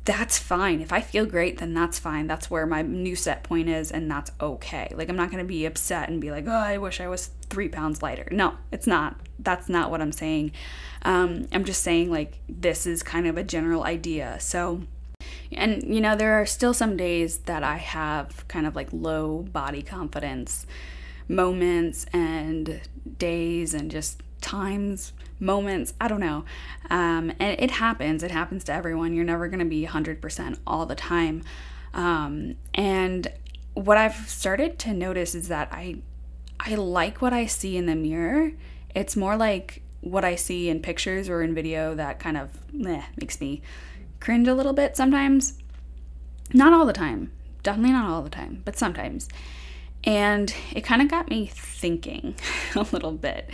that's 0.07 0.39
fine. 0.39 0.81
If 0.81 0.91
i 0.91 1.01
feel 1.01 1.25
great 1.25 1.59
then 1.59 1.73
that's 1.73 1.99
fine. 1.99 2.25
That's 2.27 2.49
where 2.49 2.65
my 2.65 2.81
new 2.81 3.15
set 3.15 3.43
point 3.43 3.69
is 3.69 3.91
and 3.91 4.09
that's 4.09 4.31
okay. 4.41 4.91
Like 4.95 5.09
i'm 5.09 5.15
not 5.15 5.29
to 5.31 5.43
be 5.43 5.65
upset 5.65 6.09
and 6.09 6.19
be 6.19 6.31
like 6.31 6.47
oh 6.47 6.51
i 6.51 6.77
wish 6.77 6.99
i 6.99 7.07
was 7.07 7.29
three 7.49 7.69
pounds 7.69 8.01
lighter. 8.01 8.27
No 8.31 8.55
it's 8.71 8.87
not. 8.87 9.19
That's 9.39 9.69
not 9.69 9.91
what 9.91 10.01
i'm 10.01 10.11
saying. 10.11 10.53
Um, 11.03 11.47
i'm 11.51 11.65
just 11.65 11.83
saying 11.83 12.09
like 12.09 12.39
this 12.49 12.87
is 12.87 13.03
kind 13.03 13.27
of 13.27 13.37
a 13.37 13.43
general 13.43 13.83
idea. 13.83 14.37
So 14.39 14.81
and 15.51 15.83
you 15.83 16.01
know, 16.01 16.15
there 16.15 16.33
are 16.33 16.45
still 16.45 16.73
some 16.73 16.97
days 16.97 17.39
that 17.39 17.63
I 17.63 17.77
have 17.77 18.47
kind 18.47 18.67
of 18.67 18.75
like 18.75 18.89
low 18.91 19.43
body 19.51 19.81
confidence 19.81 20.65
moments 21.27 22.05
and 22.13 22.81
days 23.17 23.73
and 23.73 23.91
just 23.91 24.21
times, 24.41 25.13
moments. 25.39 25.93
I 25.99 26.07
don't 26.07 26.19
know. 26.19 26.45
Um, 26.89 27.31
and 27.39 27.59
it 27.59 27.71
happens. 27.71 28.23
It 28.23 28.31
happens 28.31 28.63
to 28.65 28.73
everyone. 28.73 29.13
You're 29.13 29.25
never 29.25 29.47
going 29.47 29.59
to 29.59 29.65
be 29.65 29.85
100% 29.85 30.59
all 30.65 30.85
the 30.85 30.95
time. 30.95 31.43
Um, 31.93 32.55
and 32.73 33.31
what 33.73 33.97
I've 33.97 34.29
started 34.29 34.79
to 34.79 34.93
notice 34.93 35.35
is 35.35 35.47
that 35.49 35.69
I 35.71 35.97
I 36.59 36.75
like 36.75 37.21
what 37.21 37.33
I 37.33 37.45
see 37.45 37.77
in 37.77 37.85
the 37.85 37.95
mirror. 37.95 38.51
It's 38.95 39.15
more 39.15 39.35
like 39.35 39.83
what 40.01 40.25
I 40.25 40.35
see 40.35 40.69
in 40.69 40.81
pictures 40.81 41.29
or 41.29 41.41
in 41.41 41.53
video 41.53 41.93
that 41.95 42.19
kind 42.19 42.37
of 42.37 42.51
meh, 42.73 43.03
makes 43.19 43.39
me 43.39 43.61
cringe 44.19 44.47
a 44.47 44.55
little 44.55 44.73
bit 44.73 44.97
sometimes. 44.97 45.59
Not 46.53 46.73
all 46.73 46.85
the 46.85 46.93
time, 46.93 47.31
definitely 47.61 47.91
not 47.91 48.09
all 48.09 48.21
the 48.21 48.29
time, 48.29 48.61
but 48.65 48.77
sometimes. 48.77 49.27
And 50.07 50.55
it 50.71 50.85
kind 50.85 51.01
of 51.01 51.09
got 51.09 51.29
me 51.29 51.47
thinking 51.53 52.35
a 52.75 52.87
little 52.93 53.11
bit. 53.11 53.49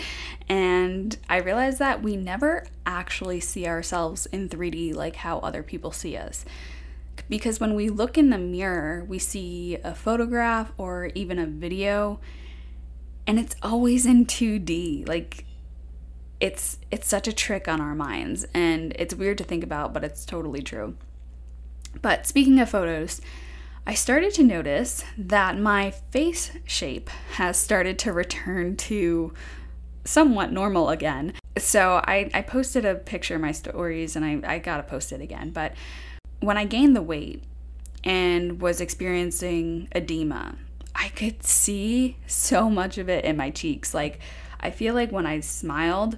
And 0.47 1.17
I 1.27 1.37
realized 1.37 1.79
that 1.79 2.03
we 2.03 2.15
never 2.15 2.67
actually 2.85 3.39
see 3.39 3.65
ourselves 3.67 4.27
in 4.27 4.49
3D 4.49 4.93
like 4.93 5.15
how 5.17 5.39
other 5.39 5.63
people 5.63 5.91
see 5.91 6.15
us. 6.15 6.45
Because 7.27 7.59
when 7.59 7.73
we 7.73 7.89
look 7.89 8.19
in 8.19 8.29
the 8.29 8.37
mirror, 8.37 9.03
we 9.03 9.17
see 9.17 9.77
a 9.83 9.95
photograph 9.95 10.71
or 10.77 11.07
even 11.15 11.39
a 11.39 11.47
video, 11.47 12.19
and 13.25 13.39
it's 13.39 13.55
always 13.63 14.05
in 14.05 14.27
2D. 14.27 15.07
Like 15.07 15.45
it's 16.39 16.77
it's 16.91 17.07
such 17.07 17.27
a 17.27 17.33
trick 17.33 17.67
on 17.67 17.79
our 17.79 17.95
minds 17.95 18.45
and 18.53 18.93
it's 18.99 19.15
weird 19.15 19.37
to 19.37 19.45
think 19.45 19.63
about 19.63 19.93
but 19.93 20.03
it's 20.03 20.25
totally 20.25 20.61
true 20.61 20.93
but 22.01 22.27
speaking 22.27 22.59
of 22.59 22.69
photos 22.69 23.21
i 23.85 23.93
started 23.93 24.33
to 24.33 24.43
notice 24.43 25.03
that 25.17 25.57
my 25.57 25.91
face 25.91 26.51
shape 26.65 27.09
has 27.33 27.57
started 27.57 27.99
to 27.99 28.11
return 28.11 28.75
to 28.75 29.33
somewhat 30.05 30.51
normal 30.51 30.89
again. 30.89 31.33
So 31.57 32.01
i, 32.05 32.29
I 32.33 32.41
posted 32.41 32.85
a 32.85 32.95
picture 32.95 33.35
in 33.35 33.41
my 33.41 33.51
stories 33.51 34.15
and 34.15 34.25
I, 34.25 34.55
I 34.55 34.59
gotta 34.59 34.83
post 34.83 35.11
it 35.11 35.21
again. 35.21 35.51
But 35.51 35.73
when 36.39 36.57
i 36.57 36.65
gained 36.65 36.95
the 36.95 37.01
weight 37.01 37.43
and 38.03 38.61
was 38.61 38.81
experiencing 38.81 39.87
edema 39.93 40.55
i 40.93 41.07
could 41.09 41.43
see 41.43 42.17
so 42.27 42.69
much 42.69 42.97
of 42.97 43.09
it 43.09 43.25
in 43.25 43.37
my 43.37 43.49
cheeks. 43.49 43.93
Like 43.93 44.19
I 44.59 44.71
feel 44.71 44.93
like 44.93 45.11
when 45.11 45.25
I 45.25 45.41
smiled, 45.41 46.17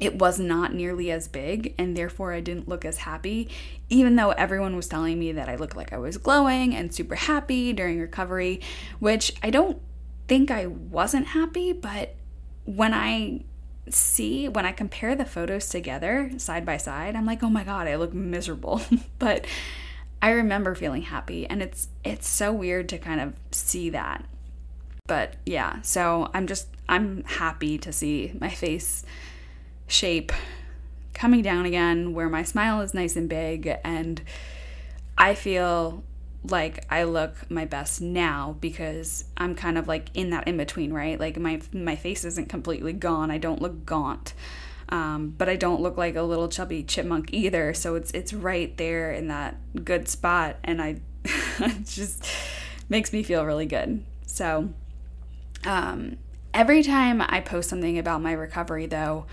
it 0.00 0.18
was 0.18 0.40
not 0.40 0.74
nearly 0.74 1.10
as 1.10 1.28
big 1.28 1.74
and 1.78 1.96
therefore 1.96 2.32
I 2.32 2.40
didn't 2.40 2.68
look 2.68 2.84
as 2.84 2.98
happy, 2.98 3.48
even 3.88 4.16
though 4.16 4.30
everyone 4.30 4.74
was 4.74 4.88
telling 4.88 5.18
me 5.18 5.32
that 5.32 5.48
I 5.48 5.56
looked 5.56 5.76
like 5.76 5.92
I 5.92 5.98
was 5.98 6.16
glowing 6.16 6.74
and 6.74 6.92
super 6.92 7.14
happy 7.14 7.72
during 7.72 8.00
recovery, 8.00 8.60
which 8.98 9.32
I 9.42 9.50
don't 9.50 9.80
think 10.26 10.50
I 10.50 10.66
wasn't 10.66 11.28
happy, 11.28 11.72
but 11.72 12.14
when 12.64 12.94
I 12.94 13.44
see, 13.88 14.48
when 14.48 14.64
I 14.64 14.72
compare 14.72 15.14
the 15.14 15.24
photos 15.24 15.68
together 15.68 16.30
side 16.38 16.64
by 16.64 16.76
side, 16.76 17.16
I'm 17.16 17.26
like, 17.26 17.42
oh 17.42 17.50
my 17.50 17.64
God, 17.64 17.86
I 17.86 17.96
look 17.96 18.14
miserable. 18.14 18.80
but 19.18 19.46
I 20.22 20.30
remember 20.30 20.74
feeling 20.74 21.02
happy 21.02 21.46
and 21.46 21.62
it's 21.62 21.88
it's 22.04 22.28
so 22.28 22.52
weird 22.52 22.88
to 22.90 22.98
kind 22.98 23.20
of 23.20 23.34
see 23.52 23.90
that. 23.90 24.24
But 25.06 25.34
yeah, 25.44 25.82
so 25.82 26.30
I'm 26.32 26.46
just 26.46 26.68
I'm 26.88 27.24
happy 27.24 27.78
to 27.78 27.92
see 27.92 28.32
my 28.40 28.50
face 28.50 29.04
shape 29.90 30.32
coming 31.14 31.42
down 31.42 31.66
again 31.66 32.14
where 32.14 32.28
my 32.28 32.42
smile 32.42 32.80
is 32.80 32.94
nice 32.94 33.16
and 33.16 33.28
big 33.28 33.76
and 33.84 34.22
I 35.18 35.34
feel 35.34 36.02
like 36.44 36.84
I 36.88 37.02
look 37.04 37.50
my 37.50 37.64
best 37.64 38.00
now 38.00 38.56
because 38.60 39.24
I'm 39.36 39.54
kind 39.54 39.76
of 39.76 39.86
like 39.86 40.08
in 40.14 40.30
that 40.30 40.48
in 40.48 40.56
between, 40.56 40.92
right? 40.92 41.20
Like 41.20 41.38
my 41.38 41.60
my 41.72 41.96
face 41.96 42.24
isn't 42.24 42.48
completely 42.48 42.92
gone. 42.92 43.30
I 43.30 43.38
don't 43.38 43.60
look 43.60 43.84
gaunt. 43.84 44.34
Um, 44.88 45.34
but 45.38 45.48
I 45.48 45.54
don't 45.54 45.80
look 45.80 45.96
like 45.96 46.16
a 46.16 46.22
little 46.22 46.48
chubby 46.48 46.82
chipmunk 46.82 47.32
either. 47.32 47.74
So 47.74 47.94
it's 47.94 48.10
it's 48.12 48.32
right 48.32 48.76
there 48.76 49.12
in 49.12 49.28
that 49.28 49.56
good 49.84 50.08
spot, 50.08 50.56
and 50.64 50.80
I 50.80 51.00
it 51.24 51.84
just 51.84 52.26
makes 52.88 53.12
me 53.12 53.22
feel 53.22 53.44
really 53.44 53.66
good. 53.66 54.04
So 54.26 54.70
um, 55.64 56.16
every 56.54 56.82
time 56.82 57.20
I 57.20 57.40
post 57.40 57.68
something 57.68 57.98
about 57.98 58.22
my 58.22 58.32
recovery, 58.32 58.86
though, 58.86 59.26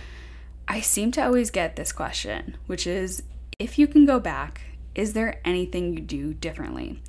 I 0.68 0.82
seem 0.82 1.12
to 1.14 1.24
always 1.24 1.50
get 1.50 1.76
this 1.76 1.92
question, 1.92 2.58
which 2.68 2.86
is 2.86 3.24
if 3.60 3.80
you 3.80 3.88
can 3.88 4.06
go 4.06 4.20
back, 4.20 4.62
is 4.96 5.14
there 5.14 5.40
anything 5.46 5.94
you 5.94 6.00
do 6.00 6.34
differently? 6.34 7.02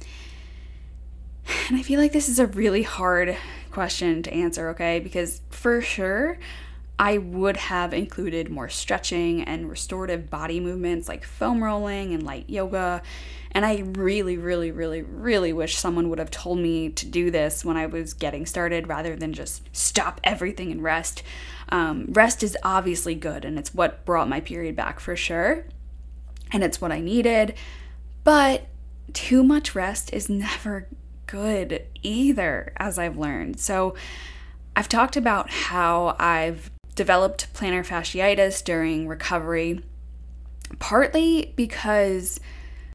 And 1.68 1.76
I 1.76 1.82
feel 1.82 2.00
like 2.00 2.12
this 2.12 2.28
is 2.28 2.38
a 2.38 2.46
really 2.46 2.82
hard 2.82 3.36
question 3.70 4.22
to 4.22 4.32
answer, 4.32 4.70
okay? 4.70 5.00
Because 5.00 5.42
for 5.50 5.80
sure, 5.82 6.38
I 6.98 7.18
would 7.18 7.56
have 7.56 7.94
included 7.94 8.50
more 8.50 8.68
stretching 8.68 9.42
and 9.42 9.70
restorative 9.70 10.28
body 10.28 10.58
movements 10.58 11.08
like 11.08 11.24
foam 11.24 11.62
rolling 11.62 12.12
and 12.12 12.24
light 12.24 12.50
yoga. 12.50 13.02
And 13.52 13.64
I 13.64 13.84
really, 13.92 14.36
really, 14.36 14.72
really, 14.72 15.02
really 15.02 15.52
wish 15.52 15.76
someone 15.76 16.10
would 16.10 16.18
have 16.18 16.30
told 16.30 16.58
me 16.58 16.90
to 16.90 17.06
do 17.06 17.30
this 17.30 17.64
when 17.64 17.76
I 17.76 17.86
was 17.86 18.14
getting 18.14 18.46
started 18.46 18.88
rather 18.88 19.14
than 19.14 19.32
just 19.32 19.62
stop 19.72 20.20
everything 20.24 20.72
and 20.72 20.82
rest. 20.82 21.22
Um, 21.68 22.06
rest 22.10 22.42
is 22.42 22.56
obviously 22.64 23.14
good 23.14 23.44
and 23.44 23.58
it's 23.58 23.72
what 23.72 24.04
brought 24.04 24.28
my 24.28 24.40
period 24.40 24.74
back 24.74 24.98
for 24.98 25.14
sure. 25.14 25.66
And 26.50 26.64
it's 26.64 26.80
what 26.80 26.90
I 26.90 27.00
needed. 27.00 27.54
But 28.24 28.66
too 29.12 29.44
much 29.44 29.74
rest 29.74 30.12
is 30.12 30.28
never 30.28 30.88
good 31.26 31.84
either, 32.02 32.72
as 32.76 32.98
I've 32.98 33.16
learned. 33.16 33.60
So 33.60 33.94
I've 34.74 34.88
talked 34.88 35.16
about 35.16 35.50
how 35.50 36.16
I've 36.18 36.70
developed 36.98 37.54
plantar 37.54 37.86
fasciitis 37.86 38.64
during 38.64 39.06
recovery, 39.06 39.80
partly 40.80 41.52
because 41.54 42.40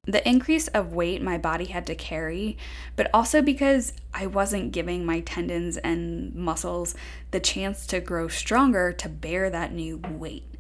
the 0.06 0.28
increase 0.28 0.68
of 0.68 0.92
weight 0.92 1.22
my 1.22 1.38
body 1.38 1.64
had 1.64 1.88
to 1.88 1.96
carry, 1.96 2.58
but 2.98 3.10
also 3.14 3.42
because 3.42 3.94
I 4.14 4.28
wasn't 4.28 4.74
giving 4.74 5.06
my 5.06 5.22
tendons 5.22 5.78
and 5.78 6.36
muscles 6.36 6.96
the 7.32 7.40
chance 7.40 7.88
to 7.88 8.02
grow 8.02 8.28
stronger 8.28 8.92
to 8.92 9.08
bear 9.08 9.50
that 9.50 9.72
new 9.72 10.02
weight. 10.10 10.54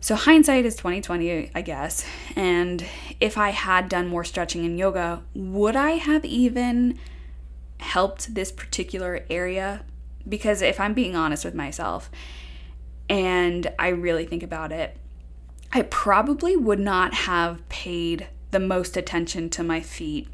So 0.00 0.14
hindsight 0.14 0.66
is 0.66 0.76
2020, 0.76 1.52
I 1.54 1.62
guess. 1.62 2.04
And 2.36 2.84
if 3.18 3.38
I 3.38 3.48
had 3.48 3.88
done 3.88 4.08
more 4.08 4.24
stretching 4.24 4.66
and 4.66 4.78
yoga, 4.78 5.22
would 5.32 5.74
I 5.74 5.92
have 5.92 6.26
even 6.26 6.98
helped 7.80 8.34
this 8.34 8.52
particular 8.52 9.24
area? 9.30 9.86
Because 10.28 10.60
if 10.60 10.78
I'm 10.78 10.92
being 10.92 11.16
honest 11.16 11.46
with 11.46 11.54
myself, 11.54 12.10
and 13.08 13.72
I 13.78 13.88
really 13.88 14.24
think 14.24 14.42
about 14.42 14.72
it, 14.72 14.96
I 15.72 15.82
probably 15.82 16.56
would 16.56 16.78
not 16.78 17.14
have 17.14 17.68
paid 17.68 18.28
the 18.50 18.60
most 18.60 18.96
attention 18.96 19.50
to 19.50 19.64
my 19.64 19.80
feet. 19.80 20.28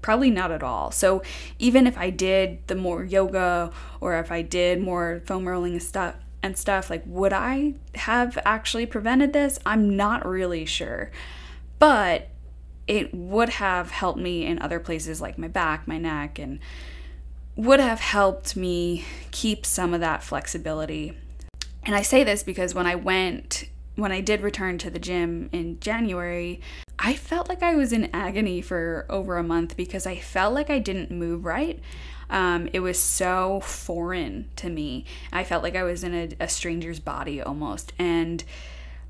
Probably 0.00 0.30
not 0.30 0.50
at 0.50 0.62
all. 0.62 0.90
So 0.90 1.22
even 1.58 1.86
if 1.86 1.96
I 1.96 2.10
did 2.10 2.66
the 2.66 2.74
more 2.74 3.04
yoga 3.04 3.70
or 4.00 4.18
if 4.18 4.32
I 4.32 4.42
did 4.42 4.80
more 4.80 5.22
foam 5.26 5.46
rolling 5.46 5.74
and 5.74 5.82
stuff 5.82 6.16
and 6.42 6.56
stuff, 6.56 6.90
like 6.90 7.02
would 7.06 7.32
I 7.32 7.74
have 7.94 8.38
actually 8.44 8.86
prevented 8.86 9.32
this? 9.32 9.58
I'm 9.64 9.96
not 9.96 10.26
really 10.26 10.64
sure. 10.64 11.12
But 11.78 12.30
it 12.88 13.14
would 13.14 13.48
have 13.48 13.90
helped 13.90 14.18
me 14.18 14.44
in 14.44 14.60
other 14.60 14.80
places 14.80 15.20
like 15.20 15.38
my 15.38 15.48
back, 15.48 15.86
my 15.86 15.98
neck, 15.98 16.38
and 16.38 16.58
would 17.54 17.80
have 17.80 18.00
helped 18.00 18.56
me 18.56 19.04
keep 19.30 19.64
some 19.66 19.94
of 19.94 20.00
that 20.00 20.22
flexibility. 20.22 21.16
And 21.84 21.94
I 21.94 22.02
say 22.02 22.24
this 22.24 22.42
because 22.42 22.74
when 22.74 22.86
I 22.86 22.94
went, 22.94 23.68
when 23.96 24.12
I 24.12 24.20
did 24.20 24.40
return 24.40 24.78
to 24.78 24.90
the 24.90 24.98
gym 24.98 25.48
in 25.52 25.80
January, 25.80 26.60
I 26.98 27.14
felt 27.14 27.48
like 27.48 27.62
I 27.62 27.74
was 27.74 27.92
in 27.92 28.10
agony 28.14 28.62
for 28.62 29.06
over 29.08 29.36
a 29.36 29.42
month 29.42 29.76
because 29.76 30.06
I 30.06 30.16
felt 30.16 30.54
like 30.54 30.70
I 30.70 30.78
didn't 30.78 31.10
move 31.10 31.44
right. 31.44 31.80
Um, 32.30 32.68
it 32.72 32.80
was 32.80 32.98
so 32.98 33.60
foreign 33.60 34.48
to 34.56 34.70
me. 34.70 35.04
I 35.32 35.44
felt 35.44 35.62
like 35.62 35.76
I 35.76 35.82
was 35.82 36.04
in 36.04 36.14
a, 36.14 36.28
a 36.40 36.48
stranger's 36.48 37.00
body 37.00 37.42
almost. 37.42 37.92
And 37.98 38.42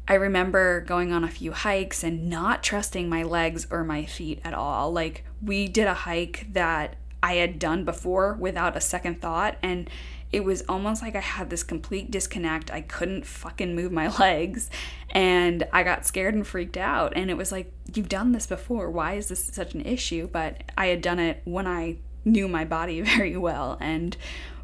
I 0.09 0.14
remember 0.14 0.81
going 0.81 1.12
on 1.12 1.23
a 1.23 1.29
few 1.29 1.52
hikes 1.52 2.02
and 2.02 2.29
not 2.29 2.62
trusting 2.62 3.09
my 3.09 3.23
legs 3.23 3.67
or 3.71 3.85
my 3.85 4.05
feet 4.05 4.41
at 4.43 4.55
all. 4.55 4.91
Like, 4.93 5.25
we 5.41 5.69
did 5.69 5.87
a 5.87 5.95
hike 5.95 6.47
that 6.52 6.97
I 7.23 7.35
had 7.35 7.61
done 7.61 7.85
before 7.85 8.35
without 8.35 8.76
a 8.76 8.81
second 8.81 9.21
thought, 9.21 9.57
and 9.62 9.88
it 10.33 10.45
was 10.45 10.62
almost 10.69 11.03
like 11.03 11.15
I 11.15 11.21
had 11.21 11.51
this 11.51 11.62
complete 11.62 12.11
disconnect. 12.11 12.71
I 12.71 12.81
couldn't 12.81 13.27
fucking 13.27 13.75
move 13.75 13.93
my 13.93 14.09
legs, 14.19 14.71
and 15.11 15.67
I 15.73 15.83
got 15.83 16.07
scared 16.07 16.35
and 16.35 16.47
freaked 16.47 16.77
out. 16.77 17.12
And 17.15 17.31
it 17.31 17.37
was 17.37 17.53
like, 17.53 17.73
You've 17.95 18.09
done 18.09 18.33
this 18.33 18.47
before. 18.47 18.91
Why 18.91 19.15
is 19.15 19.29
this 19.29 19.45
such 19.45 19.75
an 19.75 19.83
issue? 19.83 20.29
But 20.33 20.62
I 20.77 20.87
had 20.87 21.03
done 21.03 21.19
it 21.19 21.43
when 21.45 21.67
I 21.67 21.99
knew 22.25 22.49
my 22.49 22.65
body 22.65 23.01
very 23.03 23.37
well, 23.37 23.77
and 23.81 24.17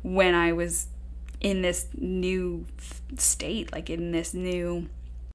when 0.03 0.35
I 0.35 0.53
was 0.53 0.87
in 1.41 1.63
this 1.63 1.87
new 1.95 2.67
state, 3.17 3.73
like 3.73 3.91
in 3.91 4.13
this 4.13 4.35
new 4.35 4.89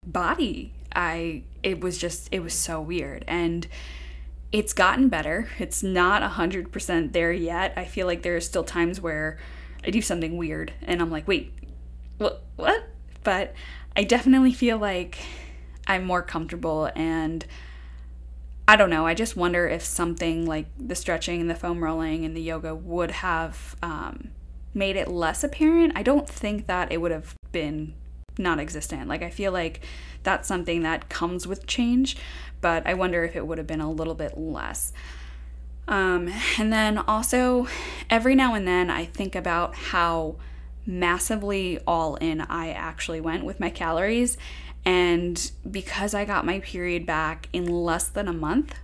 body. 0.06 0.74
I 0.96 1.44
it 1.64 1.82
was 1.82 1.98
just 1.98 2.30
it 2.32 2.42
was 2.42 2.54
so 2.54 2.80
weird 2.80 3.26
and 3.28 3.68
it's 4.52 4.74
gotten 4.74 5.10
better. 5.10 5.50
It's 5.58 5.82
not 5.82 6.22
100% 6.22 7.12
there 7.12 7.32
yet. 7.32 7.74
I 7.76 7.86
feel 7.86 8.06
like 8.06 8.22
there 8.22 8.36
are 8.36 8.42
still 8.42 8.64
times 8.64 9.02
where 9.02 9.40
I 9.86 9.90
do 9.90 10.02
something 10.02 10.38
weird 10.38 10.74
and 10.82 11.02
I'm 11.02 11.12
like, 11.12 11.28
"Wait. 11.28 11.54
What 12.18 12.44
what?" 12.56 12.88
But 13.24 13.54
I 13.96 14.04
definitely 14.04 14.54
feel 14.54 14.78
like 14.78 15.18
I'm 15.88 16.04
more 16.04 16.22
comfortable 16.22 16.90
and 16.96 17.46
I 18.68 18.76
don't 18.76 18.90
know. 18.90 19.06
I 19.06 19.14
just 19.14 19.36
wonder 19.36 19.68
if 19.68 19.84
something 19.84 20.46
like 20.46 20.68
the 20.80 20.96
stretching 20.96 21.42
and 21.42 21.50
the 21.50 21.56
foam 21.56 21.84
rolling 21.84 22.24
and 22.24 22.36
the 22.36 22.42
yoga 22.42 22.74
would 22.74 23.12
have 23.12 23.76
um, 23.84 24.30
made 24.74 24.96
it 24.96 25.10
less 25.10 25.44
apparent. 25.44 25.94
I 25.96 26.04
don't 26.04 26.30
think 26.30 26.68
that 26.68 26.92
it 26.92 27.02
would 27.02 27.12
have 27.12 27.36
been 27.52 27.94
non 28.38 28.60
existent. 28.60 29.10
Like, 29.10 29.22
I 29.22 29.30
feel 29.30 29.52
like 29.52 29.82
that's 30.24 30.48
something 30.48 30.84
that 30.84 31.10
comes 31.10 31.46
with 31.46 31.68
change, 31.68 32.16
but 32.62 32.88
I 32.88 32.94
wonder 32.94 33.24
if 33.24 33.36
it 33.36 33.46
would 33.46 33.58
have 33.58 33.68
been 33.68 33.82
a 33.82 33.92
little 33.92 34.16
bit 34.16 34.38
less. 34.38 34.94
Um, 35.88 36.32
and 36.58 36.72
then 36.72 36.98
also, 36.98 37.68
every 38.10 38.36
now 38.36 38.54
and 38.54 38.68
then, 38.68 38.90
I 38.90 39.06
think 39.06 39.36
about 39.36 39.76
how 39.76 40.36
massively 40.86 41.80
all 41.88 42.16
in 42.16 42.42
I 42.42 42.72
actually 42.72 43.22
went 43.22 43.46
with 43.46 43.60
my 43.60 43.70
calories. 43.70 44.38
And 44.86 45.52
because 45.70 46.14
I 46.14 46.26
got 46.26 46.46
my 46.46 46.60
period 46.60 47.06
back 47.06 47.48
in 47.54 47.66
less 47.66 48.08
than 48.08 48.28
a 48.28 48.34
month, 48.34 48.76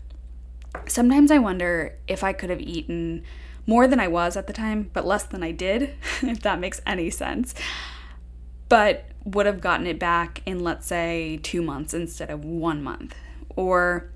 sometimes 0.87 1.31
I 1.31 1.39
wonder 1.39 1.95
if 2.07 2.23
I 2.23 2.33
could 2.33 2.49
have 2.49 2.61
eaten 2.61 3.23
more 3.65 3.87
than 3.87 3.99
I 3.99 4.07
was 4.07 4.35
at 4.35 4.47
the 4.47 4.53
time, 4.53 4.89
but 4.93 5.05
less 5.05 5.23
than 5.23 5.43
I 5.43 5.51
did, 5.51 5.95
if 6.21 6.41
that 6.41 6.59
makes 6.59 6.81
any 6.85 7.09
sense 7.09 7.53
but 8.69 9.05
would 9.25 9.47
have 9.47 9.59
gotten 9.59 9.87
it 9.87 9.99
back 9.99 10.41
in, 10.45 10.63
let's 10.63 10.87
say, 10.87 11.39
two 11.43 11.61
months 11.61 11.93
instead 11.93 12.29
of 12.29 12.45
one 12.45 12.81
month. 12.81 13.15
Or 13.55 14.09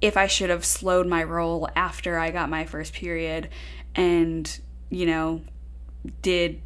if 0.00 0.16
I 0.16 0.26
should 0.26 0.50
have 0.50 0.64
slowed 0.64 1.06
my 1.06 1.22
roll 1.22 1.68
after 1.76 2.18
I 2.18 2.30
got 2.30 2.48
my 2.48 2.64
first 2.64 2.92
period 2.92 3.48
and, 3.94 4.60
you 4.88 5.06
know, 5.06 5.42
did 6.22 6.60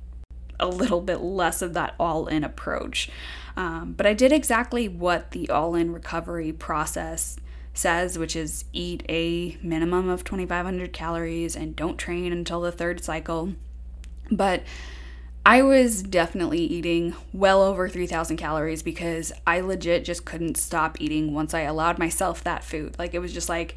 a 0.61 0.69
little 0.69 1.01
bit 1.01 1.21
less 1.21 1.63
of 1.63 1.75
that 1.75 1.95
all 1.99 2.27
in 2.27 2.45
approach. 2.45 3.11
Um, 3.57 3.95
but 3.97 4.07
I 4.07 4.15
did 4.15 4.33
exactly 4.33 4.89
what 4.89 5.33
the 5.33 5.49
all 5.51 5.75
in 5.75 5.93
recovery 5.93 6.53
process 6.53 7.37
says, 7.73 8.19
which 8.19 8.37
is 8.37 8.65
eat 8.73 9.05
a 9.09 9.59
minimum 9.63 10.09
of 10.09 10.25
2,500 10.25 10.93
calories 10.93 11.57
and 11.57 11.75
don't 11.75 11.99
train 11.99 12.33
until 12.33 12.61
the 12.61 12.73
third 12.73 13.03
cycle. 13.03 13.55
But 14.31 14.63
I 15.47 15.61
was 15.61 16.03
definitely 16.03 16.61
eating 16.61 17.15
well 17.33 17.63
over 17.63 17.89
3,000 17.89 18.39
calories 18.39 18.83
because 18.83 19.31
I 19.47 19.61
legit 19.61 20.05
just 20.05 20.25
couldn't 20.25 20.57
stop 20.57 21.01
eating 21.01 21.35
once 21.35 21.53
I 21.53 21.61
allowed 21.61 21.99
myself 21.99 22.43
that 22.45 22.65
food. 22.65 22.99
Like, 22.99 23.13
it 23.13 23.19
was 23.19 23.33
just 23.33 23.51
like 23.51 23.77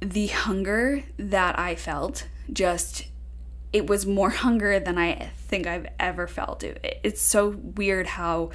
the 0.00 0.28
hunger 0.28 1.02
that 1.16 1.58
I 1.58 1.74
felt, 1.74 2.28
just, 2.52 3.06
it 3.72 3.88
was 3.88 4.06
more 4.06 4.30
hunger 4.44 4.78
than 4.78 4.98
I 4.98 5.30
think 5.48 5.66
I've 5.66 5.88
ever 5.98 6.28
felt. 6.28 6.62
It, 6.62 7.00
it's 7.02 7.20
so 7.20 7.48
weird 7.48 8.06
how 8.06 8.50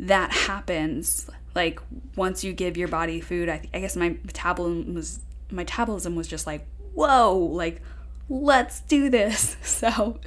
that 0.00 0.32
happens. 0.32 1.30
Like, 1.54 1.78
once 2.16 2.42
you 2.42 2.52
give 2.52 2.76
your 2.76 2.88
body 2.88 3.20
food, 3.20 3.48
I, 3.48 3.68
I 3.72 3.78
guess 3.78 3.94
my 3.94 4.16
metabolism 4.24 4.92
was, 4.92 5.20
my 5.52 5.62
metabolism 5.62 6.16
was 6.16 6.26
just 6.26 6.48
like, 6.48 6.66
whoa, 6.94 7.36
like, 7.36 7.80
let's 8.28 8.80
do 8.80 9.08
this. 9.08 9.56
So, 9.64 10.18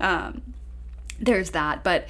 um, 0.00 0.42
there's 1.18 1.50
that. 1.50 1.84
But 1.84 2.06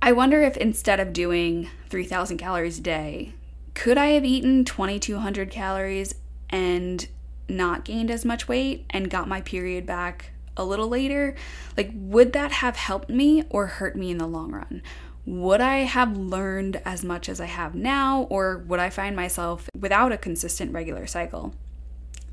I 0.00 0.12
wonder 0.12 0.42
if 0.42 0.56
instead 0.56 1.00
of 1.00 1.12
doing 1.12 1.70
3,000 1.88 2.38
calories 2.38 2.78
a 2.78 2.82
day, 2.82 3.34
could 3.74 3.98
I 3.98 4.08
have 4.08 4.24
eaten 4.24 4.64
2,200 4.64 5.50
calories 5.50 6.14
and 6.50 7.06
not 7.48 7.84
gained 7.84 8.10
as 8.10 8.24
much 8.24 8.48
weight 8.48 8.84
and 8.90 9.10
got 9.10 9.28
my 9.28 9.40
period 9.40 9.86
back 9.86 10.32
a 10.56 10.64
little 10.64 10.88
later? 10.88 11.34
Like, 11.76 11.90
would 11.94 12.32
that 12.32 12.52
have 12.52 12.76
helped 12.76 13.08
me 13.08 13.44
or 13.50 13.66
hurt 13.66 13.96
me 13.96 14.10
in 14.10 14.18
the 14.18 14.26
long 14.26 14.52
run? 14.52 14.82
Would 15.26 15.60
I 15.62 15.78
have 15.78 16.16
learned 16.16 16.82
as 16.84 17.02
much 17.02 17.28
as 17.28 17.40
I 17.40 17.46
have 17.46 17.74
now, 17.74 18.26
or 18.28 18.58
would 18.58 18.78
I 18.78 18.90
find 18.90 19.16
myself 19.16 19.68
without 19.78 20.12
a 20.12 20.18
consistent 20.18 20.72
regular 20.72 21.06
cycle? 21.06 21.54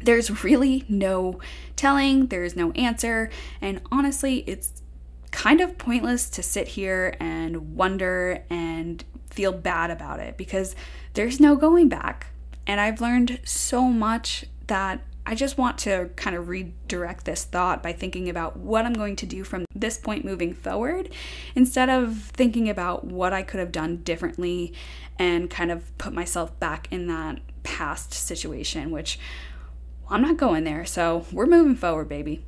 There's 0.03 0.43
really 0.43 0.85
no 0.87 1.39
telling, 1.75 2.27
there's 2.27 2.55
no 2.55 2.71
answer, 2.71 3.29
and 3.61 3.81
honestly, 3.91 4.43
it's 4.47 4.81
kind 5.31 5.61
of 5.61 5.77
pointless 5.77 6.29
to 6.29 6.43
sit 6.43 6.69
here 6.69 7.15
and 7.19 7.75
wonder 7.75 8.43
and 8.49 9.03
feel 9.29 9.53
bad 9.53 9.89
about 9.89 10.19
it 10.19 10.37
because 10.37 10.75
there's 11.13 11.39
no 11.39 11.55
going 11.55 11.87
back. 11.87 12.27
And 12.67 12.79
I've 12.79 13.01
learned 13.01 13.39
so 13.43 13.85
much 13.85 14.45
that 14.67 15.01
I 15.25 15.35
just 15.35 15.57
want 15.57 15.77
to 15.79 16.09
kind 16.15 16.35
of 16.35 16.47
redirect 16.49 17.25
this 17.25 17.43
thought 17.43 17.83
by 17.83 17.93
thinking 17.93 18.29
about 18.29 18.57
what 18.57 18.85
I'm 18.85 18.93
going 18.93 19.15
to 19.17 19.25
do 19.25 19.43
from 19.43 19.65
this 19.75 19.97
point 19.97 20.25
moving 20.25 20.53
forward 20.53 21.09
instead 21.55 21.89
of 21.89 22.17
thinking 22.33 22.69
about 22.69 23.05
what 23.05 23.31
I 23.31 23.43
could 23.43 23.59
have 23.59 23.71
done 23.71 23.97
differently 23.97 24.73
and 25.19 25.49
kind 25.49 25.71
of 25.71 25.95
put 25.97 26.13
myself 26.13 26.59
back 26.59 26.87
in 26.91 27.07
that 27.07 27.39
past 27.63 28.13
situation, 28.13 28.89
which 28.89 29.19
I'm 30.11 30.21
not 30.21 30.37
going 30.37 30.65
there. 30.65 30.85
So 30.85 31.25
we're 31.31 31.45
moving 31.45 31.75
forward, 31.75 32.09
baby. 32.09 32.43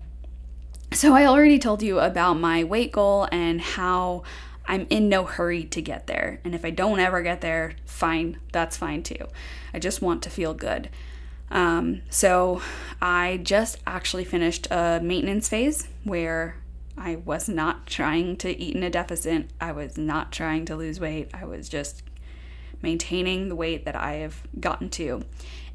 So, 0.93 1.15
I 1.15 1.25
already 1.25 1.57
told 1.57 1.81
you 1.81 1.99
about 1.99 2.35
my 2.35 2.63
weight 2.63 2.91
goal 2.91 3.27
and 3.31 3.59
how 3.59 4.21
I'm 4.67 4.85
in 4.91 5.09
no 5.09 5.25
hurry 5.25 5.63
to 5.63 5.81
get 5.81 6.05
there. 6.05 6.39
And 6.43 6.53
if 6.53 6.63
I 6.63 6.69
don't 6.69 6.99
ever 6.99 7.23
get 7.23 7.41
there, 7.41 7.73
fine, 7.85 8.37
that's 8.51 8.77
fine 8.77 9.01
too. 9.01 9.27
I 9.73 9.79
just 9.79 10.03
want 10.03 10.21
to 10.23 10.29
feel 10.29 10.53
good. 10.53 10.89
Um, 11.49 12.03
so, 12.11 12.61
I 13.01 13.39
just 13.41 13.79
actually 13.87 14.23
finished 14.23 14.67
a 14.69 14.99
maintenance 15.01 15.49
phase 15.49 15.87
where 16.03 16.57
I 16.95 17.15
was 17.15 17.49
not 17.49 17.87
trying 17.87 18.37
to 18.37 18.55
eat 18.55 18.75
in 18.75 18.83
a 18.83 18.89
deficit, 18.91 19.49
I 19.59 19.71
was 19.71 19.97
not 19.97 20.31
trying 20.31 20.65
to 20.65 20.75
lose 20.75 20.99
weight, 20.99 21.31
I 21.33 21.45
was 21.45 21.69
just 21.69 22.03
maintaining 22.83 23.49
the 23.49 23.55
weight 23.55 23.85
that 23.85 23.95
I 23.95 24.15
have 24.17 24.43
gotten 24.59 24.89
to 24.91 25.23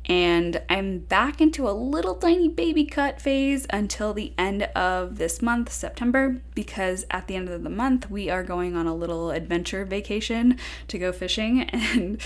and 0.08 0.62
I'm 0.70 1.00
back 1.00 1.40
into 1.40 1.68
a 1.68 1.72
little 1.72 2.14
tiny 2.14 2.48
baby 2.48 2.86
cut 2.86 3.20
phase 3.20 3.66
until 3.68 4.14
the 4.14 4.32
end 4.38 4.62
of 4.74 5.18
this 5.18 5.42
month, 5.42 5.70
September, 5.70 6.40
because 6.54 7.04
at 7.10 7.26
the 7.26 7.36
end 7.36 7.50
of 7.50 7.62
the 7.62 7.70
month 7.70 8.10
we 8.10 8.30
are 8.30 8.42
going 8.42 8.74
on 8.74 8.86
a 8.86 8.94
little 8.94 9.30
adventure 9.30 9.84
vacation 9.84 10.58
to 10.88 10.98
go 10.98 11.12
fishing 11.12 11.62
and 11.70 12.20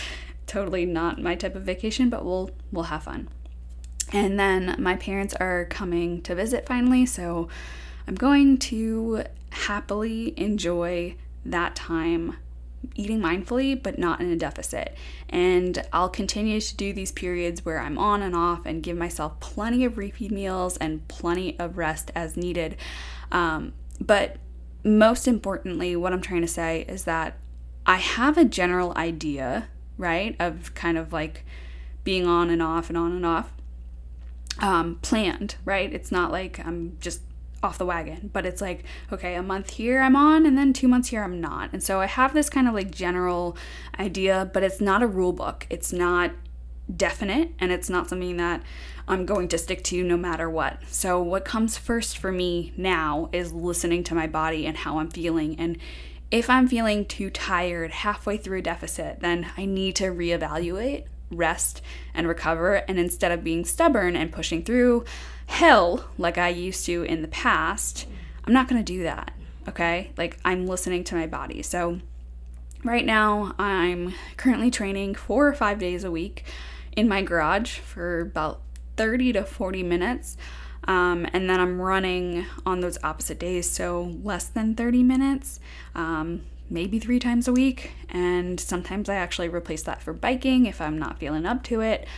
totally 0.47 0.87
not 0.87 1.21
my 1.21 1.35
type 1.35 1.57
of 1.57 1.63
vacation, 1.63 2.09
but 2.09 2.25
we'll 2.25 2.51
we'll 2.71 2.85
have 2.85 3.03
fun. 3.05 3.29
And 4.13 4.39
then 4.39 4.77
my 4.79 4.97
parents 4.97 5.35
are 5.35 5.65
coming 5.65 6.23
to 6.23 6.35
visit 6.35 6.67
finally, 6.67 7.07
so 7.07 7.49
I'm 8.07 8.15
going 8.15 8.59
to 8.59 9.25
happily 9.51 10.39
enjoy 10.39 11.17
that 11.45 11.75
time 11.75 12.37
eating 12.95 13.21
mindfully, 13.21 13.81
but 13.81 13.99
not 13.99 14.21
in 14.21 14.31
a 14.31 14.37
deficit. 14.37 14.97
And 15.29 15.85
I'll 15.93 16.09
continue 16.09 16.61
to 16.61 16.77
do 16.77 16.93
these 16.93 17.13
periods 17.13 17.65
where 17.65 17.81
I'm 17.81 17.99
on 17.99 18.23
and 18.23 18.35
off 18.35 18.67
and 18.67 18.83
give 18.83 18.97
myself 18.97 19.41
plenty 19.41 19.85
of 19.85 19.95
refeed 19.95 20.31
meals 20.31 20.77
and 20.77 21.07
plenty 21.09 21.59
of 21.59 21.79
rest 21.79 22.11
as 22.15 22.37
needed. 22.37 22.77
Um, 23.31 23.73
but 24.01 24.37
most 24.85 25.29
importantly, 25.29 25.97
what 25.97 26.13
I'm 26.13 26.21
trying 26.21 26.43
to 26.43 26.49
say 26.49 26.85
is 26.89 27.05
that 27.05 27.39
I 27.87 27.97
have 27.97 28.37
a 28.37 28.45
general 28.45 28.93
idea, 28.97 29.69
right, 29.97 30.37
of 30.39 30.75
kind 30.75 30.99
of 30.99 31.13
like 31.13 31.45
being 32.05 32.27
on 32.27 32.51
and 32.51 32.63
off 32.63 32.89
and 32.89 32.99
on 32.99 33.13
and 33.13 33.25
off 33.25 33.53
um, 34.61 34.99
planned, 35.03 35.57
right? 35.65 35.93
It's 35.93 36.13
not 36.13 36.31
like 36.31 36.65
I'm 36.65 36.97
just 37.01 37.23
off 37.63 37.79
the 37.79 37.87
wagon, 37.87 38.31
but 38.33 38.45
it's 38.45 38.61
like, 38.61 38.85
okay, 39.13 39.35
a 39.35 39.43
month 39.43 39.71
here 39.71 40.03
I'm 40.03 40.17
on, 40.17 40.47
and 40.47 40.59
then 40.59 40.73
two 40.73 40.89
months 40.89 41.09
here 41.09 41.23
I'm 41.23 41.41
not. 41.41 41.71
And 41.73 41.83
so 41.83 42.01
I 42.01 42.07
have 42.07 42.35
this 42.35 42.51
kind 42.51 42.67
of 42.67 42.75
like 42.75 42.91
general 42.91 43.57
idea, 43.99 44.51
but 44.53 44.63
it's 44.63 44.81
not 44.81 45.03
a 45.03 45.07
rule 45.07 45.33
book. 45.33 45.67
It's 45.71 45.93
not 45.93 46.33
definite, 46.95 47.51
and 47.59 47.71
it's 47.71 47.89
not 47.89 48.09
something 48.09 48.37
that 48.39 48.63
I'm 49.09 49.27
going 49.27 49.49
to 49.49 49.59
stick 49.59 49.83
to 49.85 50.03
no 50.03 50.17
matter 50.17 50.49
what. 50.49 50.81
So, 50.89 51.21
what 51.23 51.45
comes 51.45 51.77
first 51.77 52.19
for 52.19 52.33
me 52.33 52.73
now 52.77 53.29
is 53.33 53.53
listening 53.53 54.05
to 54.05 54.15
my 54.15 54.27
body 54.27 54.67
and 54.67 54.77
how 54.77 54.99
I'm 54.99 55.11
feeling. 55.11 55.59
And 55.59 55.79
if 56.31 56.49
I'm 56.49 56.67
feeling 56.67 57.05
too 57.05 57.31
tired 57.31 57.91
halfway 57.91 58.37
through 58.37 58.59
a 58.59 58.63
deficit, 58.63 59.21
then 59.21 59.51
I 59.57 59.67
need 59.67 59.97
to 59.97 60.05
reevaluate, 60.05 61.05
rest, 61.31 61.83
and 62.15 62.27
recover. 62.27 62.77
And 62.77 62.99
instead 62.99 63.33
of 63.33 63.45
being 63.45 63.65
stubborn 63.65 64.17
and 64.17 64.33
pushing 64.33 64.65
through 64.65 65.05
hell 65.53 66.09
like 66.17 66.39
I 66.39 66.49
used 66.49 66.87
to 66.87 67.03
in 67.03 67.23
the 67.23 67.29
past, 67.29 68.07
I'm 68.45 68.53
not 68.53 68.69
going 68.69 68.83
to 68.83 68.93
do 68.93 69.03
that. 69.03 69.33
Okay? 69.69 70.11
Like 70.17 70.39
I'm 70.45 70.67
listening 70.67 71.05
to 71.05 71.15
my 71.15 71.27
body. 71.27 71.63
So 71.63 72.01
right 72.83 73.05
now, 73.05 73.55
I'm 73.59 74.15
currently 74.37 74.71
training 74.71 75.15
four 75.15 75.47
or 75.47 75.53
five 75.53 75.79
days 75.79 76.05
a 76.05 76.11
week 76.11 76.45
in 76.97 77.07
my 77.07 77.23
garage 77.23 77.79
for 77.79 78.21
about 78.21 78.63
30 78.97 79.35
to 79.35 79.45
40 79.45 79.83
minutes. 79.83 80.37
Um, 80.85 81.29
and 81.33 81.49
then 81.49 81.61
I'm 81.61 81.81
running 81.81 82.47
on 82.67 82.81
those 82.81 82.99
opposite 83.05 83.39
days, 83.39 83.71
so 83.71 84.17
less 84.25 84.47
than 84.47 84.75
30 84.75 85.05
minutes, 85.05 85.61
um, 85.95 86.43
maybe 86.69 86.99
three 86.99 87.21
times 87.21 87.47
a 87.47 87.53
week. 87.53 87.93
And 88.09 88.59
sometimes 88.59 89.09
I 89.09 89.15
actually 89.15 89.49
replace 89.49 89.83
that 89.85 90.03
for 90.03 90.13
biking 90.13 90.67
if 90.67 90.81
I'm 90.81 90.99
not 90.99 91.19
feeling 91.19 91.47
up 91.47 91.63
to 91.65 91.83
it. 91.83 92.09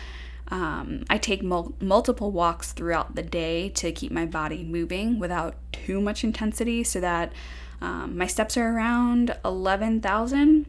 Um, 0.49 1.05
I 1.09 1.19
take 1.19 1.43
mul- 1.43 1.75
multiple 1.81 2.31
walks 2.31 2.73
throughout 2.73 3.15
the 3.15 3.23
day 3.23 3.71
to 3.71 3.93
keep 3.93 4.13
my 4.13 4.27
body 4.27 4.63
moving 4.63 5.19
without 5.19 5.57
too 5.73 6.01
much 6.01 6.23
intensity 6.23 6.85
so 6.85 7.01
that 7.01 7.33
um, 7.81 8.17
my 8.17 8.27
steps 8.27 8.57
are 8.57 8.75
around 8.75 9.37
11,000 9.45 10.67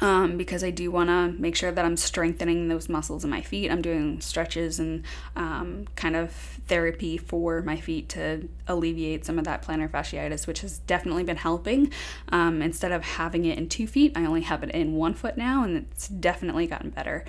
um, 0.00 0.36
because 0.36 0.64
I 0.64 0.70
do 0.70 0.90
want 0.90 1.10
to 1.10 1.28
make 1.40 1.54
sure 1.54 1.70
that 1.70 1.84
I'm 1.84 1.96
strengthening 1.96 2.68
those 2.68 2.88
muscles 2.88 3.24
in 3.24 3.30
my 3.30 3.40
feet. 3.40 3.70
I'm 3.70 3.82
doing 3.82 4.20
stretches 4.20 4.80
and 4.80 5.04
um, 5.36 5.86
kind 5.94 6.16
of 6.16 6.32
therapy 6.66 7.16
for 7.16 7.62
my 7.62 7.76
feet 7.76 8.08
to 8.10 8.48
alleviate 8.66 9.24
some 9.24 9.38
of 9.38 9.44
that 9.44 9.62
plantar 9.62 9.88
fasciitis, 9.88 10.46
which 10.46 10.62
has 10.62 10.78
definitely 10.80 11.24
been 11.24 11.36
helping. 11.36 11.92
Um, 12.30 12.62
instead 12.62 12.90
of 12.90 13.04
having 13.04 13.44
it 13.44 13.58
in 13.58 13.68
two 13.68 13.86
feet, 13.86 14.12
I 14.16 14.24
only 14.24 14.42
have 14.42 14.62
it 14.62 14.70
in 14.70 14.94
one 14.94 15.14
foot 15.14 15.36
now, 15.36 15.62
and 15.62 15.86
it's 15.92 16.08
definitely 16.08 16.66
gotten 16.66 16.90
better. 16.90 17.24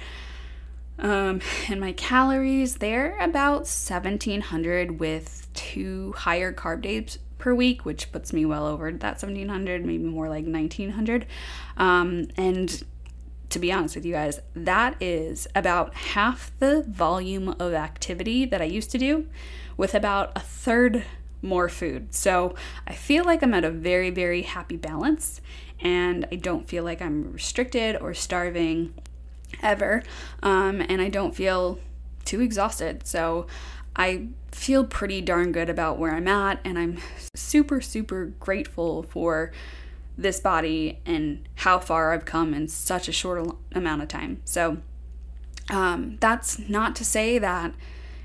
Um, 0.99 1.41
and 1.69 1.79
my 1.79 1.93
calories, 1.93 2.75
they're 2.75 3.17
about 3.19 3.62
1700 3.67 4.99
with 4.99 5.47
two 5.53 6.13
higher 6.17 6.53
carb 6.53 6.82
days 6.82 7.19
per 7.38 7.53
week, 7.53 7.86
which 7.86 8.12
puts 8.12 8.32
me 8.32 8.45
well 8.45 8.65
over 8.65 8.91
that 8.91 9.21
1700, 9.21 9.86
maybe 9.86 10.03
more 10.03 10.29
like 10.29 10.45
1900. 10.45 11.25
Um, 11.77 12.27
and 12.38 12.84
to 13.49 13.60
be 13.60 13.71
honest 13.71 13.95
with 13.95 14.06
you 14.06 14.13
guys, 14.13 14.39
that 14.56 14.95
is 15.01 15.47
about 15.53 15.93
half 15.93 16.51
the 16.60 16.84
volume 16.88 17.49
of 17.60 17.73
activity 17.73 18.45
that 18.45 18.62
I 18.62 18.65
used 18.65 18.89
to 18.91 18.97
do 18.97 19.27
with 19.77 19.93
about 19.93 20.32
a 20.36 20.39
third 20.39 21.03
more 21.41 21.69
food. 21.69 22.15
So 22.15 22.56
I 22.88 22.93
feel 22.93 23.25
like 23.25 23.43
I'm 23.43 23.53
at 23.53 23.63
a 23.65 23.69
very, 23.69 24.10
very 24.10 24.43
happy 24.43 24.77
balance 24.77 25.41
and 25.79 26.25
I 26.32 26.36
don't 26.36 26.67
feel 26.67 26.84
like 26.84 27.01
I'm 27.01 27.32
restricted 27.32 27.97
or 28.01 28.13
starving 28.13 28.93
ever. 29.63 30.04
Um, 30.41 30.82
and 30.82 31.02
I 31.02 31.10
don't 31.10 31.36
feel 31.36 31.80
too 32.26 32.41
exhausted. 32.41 33.08
So 33.08 33.47
I 33.95 34.28
feel 34.52 34.86
pretty 34.86 35.21
darn 35.21 35.52
good 35.52 35.69
about 35.69 35.97
where 35.97 36.13
I'm 36.13 36.28
at, 36.28 36.60
and 36.63 36.78
I'm 36.78 36.99
super, 37.36 37.82
super 37.82 38.26
grateful 38.39 39.04
for 39.04 39.52
this 40.17 40.39
body 40.39 40.99
and 41.06 41.47
how 41.56 41.80
far 41.80 42.13
I've 42.13 42.26
come 42.26 42.54
in 42.54 42.67
such 42.67 43.08
a 43.08 43.12
short 43.12 43.56
amount 43.73 44.02
of 44.02 44.08
time. 44.08 44.41
So, 44.45 44.78
um, 45.69 46.17
that's 46.19 46.60
not 46.60 46.95
to 46.97 47.06
say 47.06 47.39
that 47.39 47.73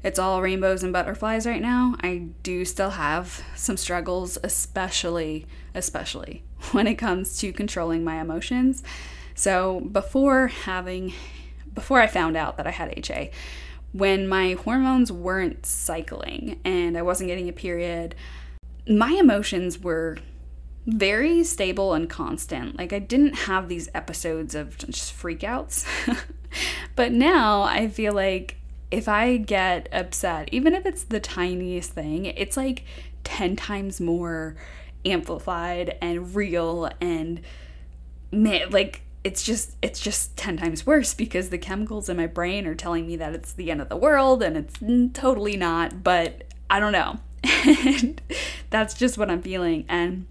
it's 0.02 0.18
all 0.18 0.42
rainbows 0.42 0.82
and 0.82 0.92
butterflies 0.92 1.46
right 1.46 1.62
now. 1.62 1.96
I 2.00 2.28
do 2.42 2.64
still 2.64 2.90
have 2.90 3.42
some 3.56 3.76
struggles, 3.76 4.38
especially, 4.44 5.46
especially 5.74 6.44
when 6.72 6.86
it 6.86 6.96
comes 6.96 7.38
to 7.38 7.52
controlling 7.52 8.04
my 8.04 8.20
emotions. 8.20 8.82
So, 9.38 9.78
before 9.78 10.48
having, 10.48 11.12
before 11.72 12.00
I 12.00 12.08
found 12.08 12.36
out 12.36 12.56
that 12.56 12.66
I 12.66 12.72
had 12.72 12.92
HA, 12.98 13.30
when 13.92 14.26
my 14.26 14.54
hormones 14.54 15.12
weren't 15.12 15.64
cycling 15.64 16.58
and 16.64 16.98
I 16.98 17.02
wasn't 17.02 17.28
getting 17.28 17.48
a 17.48 17.52
period, 17.52 18.16
my 18.88 19.12
emotions 19.12 19.78
were 19.78 20.18
very 20.86 21.44
stable 21.44 21.94
and 21.94 22.10
constant. 22.10 22.76
Like 22.76 22.92
I 22.92 22.98
didn't 22.98 23.34
have 23.34 23.68
these 23.68 23.88
episodes 23.94 24.56
of 24.56 24.76
just 24.76 25.16
freakouts. 25.16 25.86
but 26.96 27.12
now 27.12 27.62
I 27.62 27.86
feel 27.86 28.14
like 28.14 28.56
if 28.90 29.08
I 29.08 29.36
get 29.36 29.88
upset, 29.92 30.48
even 30.50 30.74
if 30.74 30.84
it's 30.84 31.04
the 31.04 31.20
tiniest 31.20 31.92
thing, 31.92 32.24
it's 32.24 32.56
like 32.56 32.82
10 33.22 33.54
times 33.54 34.00
more 34.00 34.56
amplified 35.04 35.96
and 36.02 36.34
real 36.34 36.90
and 37.00 37.40
like 38.32 39.02
it's 39.28 39.42
just 39.42 39.76
it's 39.82 40.00
just 40.00 40.34
10 40.38 40.56
times 40.56 40.86
worse 40.86 41.12
because 41.12 41.50
the 41.50 41.58
chemicals 41.58 42.08
in 42.08 42.16
my 42.16 42.26
brain 42.26 42.66
are 42.66 42.74
telling 42.74 43.06
me 43.06 43.14
that 43.14 43.34
it's 43.34 43.52
the 43.52 43.70
end 43.70 43.82
of 43.82 43.90
the 43.90 43.96
world 43.96 44.42
and 44.42 44.56
it's 44.56 44.78
totally 45.12 45.54
not 45.54 46.02
but 46.02 46.44
i 46.70 46.80
don't 46.80 46.92
know. 46.92 47.18
And 47.86 48.22
that's 48.70 48.94
just 48.94 49.18
what 49.18 49.30
i'm 49.30 49.42
feeling. 49.42 49.84
And 49.86 50.26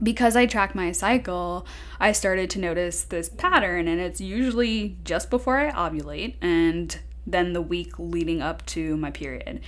because 0.00 0.36
i 0.36 0.46
track 0.46 0.74
my 0.74 0.92
cycle 0.92 1.66
i 1.98 2.12
started 2.12 2.48
to 2.50 2.60
notice 2.60 3.02
this 3.02 3.28
pattern 3.28 3.88
and 3.88 4.00
it's 4.00 4.20
usually 4.20 4.96
just 5.04 5.28
before 5.28 5.58
i 5.58 5.70
ovulate 5.72 6.34
and 6.40 7.00
then 7.26 7.52
the 7.52 7.62
week 7.62 7.98
leading 7.98 8.40
up 8.40 8.64
to 8.66 8.96
my 8.96 9.10
period 9.10 9.60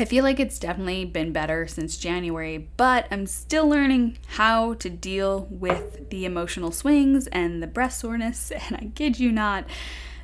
I 0.00 0.06
feel 0.06 0.24
like 0.24 0.40
it's 0.40 0.58
definitely 0.58 1.04
been 1.04 1.30
better 1.30 1.66
since 1.66 1.98
January, 1.98 2.70
but 2.78 3.06
I'm 3.10 3.26
still 3.26 3.68
learning 3.68 4.16
how 4.28 4.72
to 4.74 4.88
deal 4.88 5.46
with 5.50 6.08
the 6.08 6.24
emotional 6.24 6.72
swings 6.72 7.26
and 7.26 7.62
the 7.62 7.66
breast 7.66 8.00
soreness, 8.00 8.50
and 8.68 8.76
I 8.78 8.90
kid 8.94 9.20
you 9.20 9.30
not, 9.30 9.66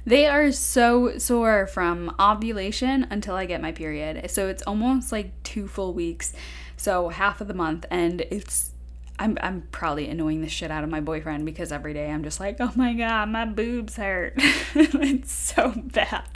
they 0.06 0.26
are 0.26 0.50
so 0.50 1.18
sore 1.18 1.66
from 1.66 2.16
ovulation 2.18 3.06
until 3.10 3.34
I 3.34 3.44
get 3.44 3.60
my 3.60 3.70
period. 3.70 4.30
So 4.30 4.48
it's 4.48 4.62
almost 4.62 5.12
like 5.12 5.42
two 5.42 5.68
full 5.68 5.92
weeks, 5.92 6.32
so 6.78 7.10
half 7.10 7.42
of 7.42 7.48
the 7.48 7.52
month, 7.52 7.84
and 7.90 8.22
it's 8.22 8.70
I'm 9.18 9.36
I'm 9.42 9.68
probably 9.72 10.08
annoying 10.08 10.40
the 10.40 10.48
shit 10.48 10.70
out 10.70 10.84
of 10.84 10.90
my 10.90 11.02
boyfriend 11.02 11.44
because 11.44 11.70
every 11.70 11.92
day 11.92 12.10
I'm 12.10 12.24
just 12.24 12.40
like, 12.40 12.56
oh 12.60 12.72
my 12.76 12.94
god, 12.94 13.28
my 13.28 13.44
boobs 13.44 13.96
hurt. 13.96 14.32
it's 14.74 15.32
so 15.32 15.74
bad. 15.76 16.35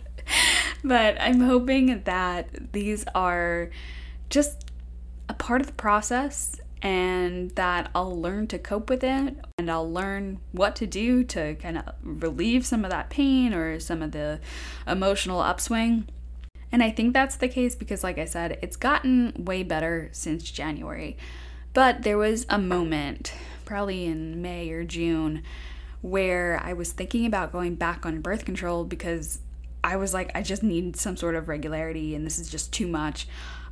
But 0.85 1.21
I'm 1.21 1.41
hoping 1.41 2.03
that 2.05 2.73
these 2.73 3.05
are 3.15 3.71
just 4.29 4.65
a 5.29 5.35
part 5.35 5.61
of 5.61 5.67
the 5.67 5.73
process 5.75 6.61
and 6.83 7.51
that 7.53 7.91
I'll 7.95 8.19
learn 8.19 8.47
to 8.49 8.59
cope 8.59 8.89
with 8.89 9.05
it 9.05 9.37
and 9.59 9.71
I'll 9.71 9.91
learn 9.91 10.41
what 10.53 10.75
to 10.77 10.87
do 10.87 11.23
to 11.25 11.55
kind 11.57 11.79
of 11.79 11.85
relieve 12.03 12.65
some 12.65 12.85
of 12.85 12.91
that 12.91 13.11
pain 13.11 13.53
or 13.53 13.79
some 13.81 14.03
of 14.03 14.13
the 14.13 14.41
emotional 14.87 15.41
upswing. 15.41 16.09
And 16.73 16.83
I 16.83 16.91
think 16.91 17.13
that's 17.13 17.37
the 17.37 17.49
case 17.49 17.75
because, 17.75 18.05
like 18.05 18.17
I 18.17 18.25
said, 18.25 18.59
it's 18.63 18.77
gotten 18.77 19.45
way 19.45 19.63
better 19.63 20.09
since 20.13 20.51
January. 20.51 21.17
But 21.73 22.03
there 22.03 22.17
was 22.17 22.47
a 22.49 22.59
moment, 22.59 23.33
probably 23.65 24.07
in 24.07 24.41
May 24.41 24.71
or 24.71 24.85
June, 24.85 25.43
where 26.01 26.61
I 26.63 26.73
was 26.73 26.93
thinking 26.93 27.27
about 27.27 27.53
going 27.53 27.75
back 27.75 28.07
on 28.07 28.21
birth 28.21 28.45
control 28.45 28.85
because 28.85 29.41
I 29.83 29.97
was 29.97 30.13
like, 30.13 30.31
I 30.35 30.43
just 30.43 30.63
need 30.63 30.97
some 30.97 31.17
sort 31.17 31.35
of 31.35 31.49
regularity, 31.49 32.15
and 32.15 32.27
this 32.27 32.39
is 32.39 32.49
just 32.51 32.73
too 32.73 32.87
much. 32.87 33.27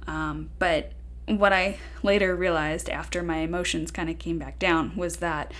Um, 0.06 0.50
but 0.58 0.92
what 1.26 1.52
I 1.52 1.78
later 2.02 2.34
realized 2.34 2.88
after 2.88 3.22
my 3.22 3.38
emotions 3.38 3.90
kind 3.90 4.08
of 4.08 4.18
came 4.18 4.38
back 4.38 4.58
down 4.58 4.96
was 4.96 5.16
that 5.16 5.52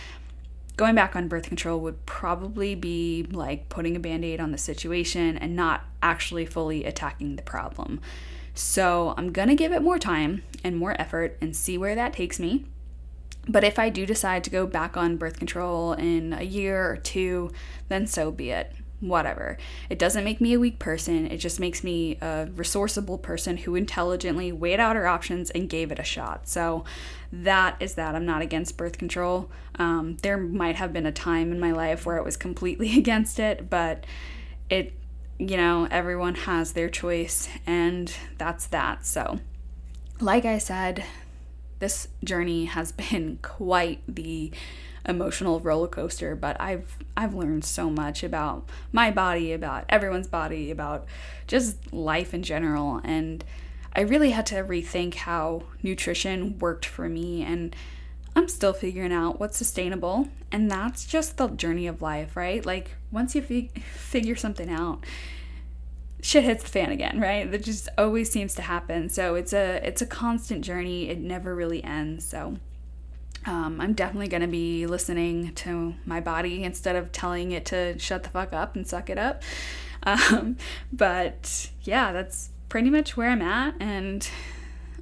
going 0.77 0.95
back 0.95 1.15
on 1.15 1.29
birth 1.29 1.45
control 1.45 1.81
would 1.81 2.07
probably 2.07 2.75
be 2.75 3.27
like 3.31 3.69
putting 3.69 3.97
a 3.97 4.01
band 4.01 4.25
aid 4.25 4.41
on 4.41 4.53
the 4.53 4.59
situation 4.59 5.37
and 5.37 5.55
not 5.55 5.85
actually 6.03 6.47
fully 6.47 6.85
attacking 6.85 7.37
the 7.37 7.43
problem. 7.43 8.01
So 8.55 9.15
I'm 9.17 9.33
gonna 9.33 9.55
give 9.55 9.73
it 9.73 9.83
more 9.83 9.99
time 9.99 10.43
and 10.65 10.77
more 10.77 10.99
effort 11.01 11.37
and 11.41 11.55
see 11.55 11.77
where 11.77 11.95
that 11.95 12.13
takes 12.15 12.41
me. 12.41 12.65
But 13.47 13.65
if 13.65 13.79
I 13.79 13.89
do 13.89 14.07
decide 14.07 14.45
to 14.45 14.51
go 14.51 14.67
back 14.67 14.97
on 14.97 15.17
birth 15.17 15.39
control 15.39 15.93
in 15.95 16.33
a 16.33 16.43
year 16.43 16.91
or 16.91 16.97
two, 16.97 17.51
then 17.89 18.07
so 18.07 18.31
be 18.31 18.51
it 18.51 18.73
whatever. 19.01 19.57
It 19.89 19.99
doesn't 19.99 20.25
make 20.25 20.41
me 20.41 20.55
a 20.55 20.59
weak 20.59 20.79
person. 20.79 21.27
It 21.27 21.39
just 21.39 21.61
makes 21.61 21.85
me 21.85 22.19
a 22.21 22.49
resourceable 22.55 23.19
person 23.19 23.59
who 23.59 23.75
intelligently 23.75 24.51
weighed 24.51 24.81
out 24.81 24.97
her 24.97 25.07
options 25.07 25.51
and 25.51 25.69
gave 25.69 25.93
it 25.93 25.99
a 25.99 26.05
shot. 26.05 26.49
So 26.49 26.85
that 27.33 27.77
is 27.81 27.95
that. 27.95 28.15
I'm 28.15 28.27
not 28.27 28.43
against 28.43 28.77
birth 28.77 28.99
control. 28.99 29.51
Um, 29.77 30.17
there 30.23 30.37
might 30.37 30.77
have 30.77 30.93
been 30.93 31.07
a 31.07 31.13
time 31.13 31.53
in 31.53 31.61
my 31.61 31.73
life 31.73 32.07
where 32.07 32.17
it 32.17 32.25
was 32.25 32.37
completely 32.37 32.99
against 32.99 33.39
it, 33.39 33.71
but 33.71 34.05
it, 34.69 34.93
you 35.39 35.57
know, 35.57 35.87
everyone 35.91 36.35
has 36.35 36.73
their 36.73 36.89
choice, 36.89 37.49
and 37.67 38.13
that's 38.39 38.67
that. 38.67 39.07
So, 39.07 39.39
like 40.21 40.45
I 40.45 40.59
said, 40.59 41.05
this 41.79 42.09
journey 42.25 42.65
has 42.65 42.93
been 43.11 43.39
quite 43.43 44.03
the 44.09 44.53
emotional 45.09 45.59
roller 45.61 45.88
coaster, 45.88 46.37
but 46.37 46.61
I've 46.61 46.97
I've 47.16 47.35
learned 47.35 47.64
so 47.64 47.90
much 47.90 48.23
about 48.23 48.68
my 48.92 49.11
body, 49.11 49.53
about 49.53 49.85
everyone's 49.88 50.29
body, 50.29 50.71
about 50.71 51.07
just 51.47 51.92
life 51.92 52.35
in 52.35 52.42
general 52.42 53.01
and 53.03 53.44
I 53.97 54.03
really 54.03 54.31
had 54.31 54.47
to 54.47 54.57
rethink 54.57 55.14
how 55.14 55.62
nutrition 55.83 56.59
worked 56.59 56.87
for 56.87 57.09
me 57.09 57.42
and 57.42 57.75
I'm 58.37 58.47
still 58.47 58.73
figuring 58.73 59.12
out 59.12 59.40
what's 59.40 59.59
sustainable, 59.59 60.29
and 60.53 60.71
that's 60.71 61.05
just 61.05 61.38
the 61.38 61.49
journey 61.49 61.88
of 61.88 62.01
life, 62.01 62.37
right? 62.37 62.64
Like 62.64 62.92
once 63.11 63.35
you 63.35 63.42
fig- 63.42 63.83
figure 63.83 64.37
something 64.37 64.71
out, 64.71 65.05
shit 66.23 66.44
hits 66.44 66.62
the 66.62 66.68
fan 66.68 66.92
again, 66.92 67.18
right? 67.21 67.51
That 67.51 67.64
just 67.64 67.88
always 67.99 68.31
seems 68.31 68.55
to 68.55 68.62
happen. 68.62 69.09
So 69.09 69.35
it's 69.35 69.53
a 69.53 69.85
it's 69.85 70.03
a 70.03 70.07
constant 70.07 70.64
journey. 70.64 71.09
It 71.09 71.18
never 71.18 71.53
really 71.53 71.83
ends. 71.83 72.25
So 72.25 72.59
um, 73.49 73.81
I'm 73.81 73.95
definitely 73.95 74.29
going 74.29 74.43
to 74.43 74.47
be 74.47 74.87
listening 74.87 75.55
to 75.55 75.95
my 76.05 76.21
body 76.21 76.65
instead 76.65 76.97
of 76.97 77.11
telling 77.13 77.53
it 77.53 77.65
to 77.67 77.99
shut 77.99 78.23
the 78.23 78.29
fuck 78.29 78.53
up 78.53 78.77
and 78.77 78.87
suck 78.87 79.11
it 79.11 79.19
up. 79.19 79.43
Um, 80.05 80.57
but 80.93 81.71
yeah, 81.83 82.13
that's 82.13 82.51
pretty 82.69 82.89
much 82.89 83.17
where 83.17 83.31
I'm 83.31 83.43
at. 83.43 83.75
And 83.81 84.27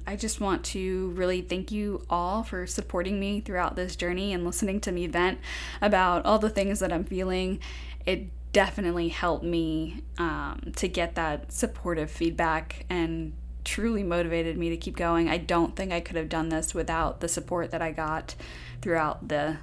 I 0.07 0.15
just 0.15 0.41
want 0.41 0.65
to 0.65 1.11
really 1.11 1.41
thank 1.41 1.71
you 1.71 2.03
all 2.09 2.43
for 2.43 2.65
supporting 2.65 3.19
me 3.19 3.39
throughout 3.39 3.75
this 3.75 3.95
journey 3.95 4.33
and 4.33 4.43
listening 4.43 4.81
to 4.81 4.91
me 4.91 5.05
vent 5.05 5.37
about 5.83 6.25
all 6.25 6.39
the 6.39 6.49
things 6.49 6.79
that 6.79 6.91
I'm 6.91 7.03
feeling. 7.03 7.59
It 8.07 8.29
definitely 8.53 9.09
helped 9.09 9.43
me 9.45 10.01
um, 10.17 10.73
to 10.77 10.87
get 10.87 11.13
that 11.13 11.51
supportive 11.51 12.09
feedback 12.09 12.87
and 12.89 13.33
truly 13.67 14.01
motivated 14.01 14.57
me 14.57 14.69
to 14.69 14.77
keep 14.77 14.95
going. 14.95 15.27
I 15.27 15.37
don't 15.37 15.75
think 15.75 15.91
I 15.91 15.99
could 15.99 16.15
have 16.15 16.29
done 16.29 16.47
this 16.49 16.73
without 16.73 17.19
the 17.19 17.27
support 17.27 17.71
that 17.71 17.81
I 17.81 17.91
got 17.91 18.33
throughout 18.81 19.27
the 19.27 19.57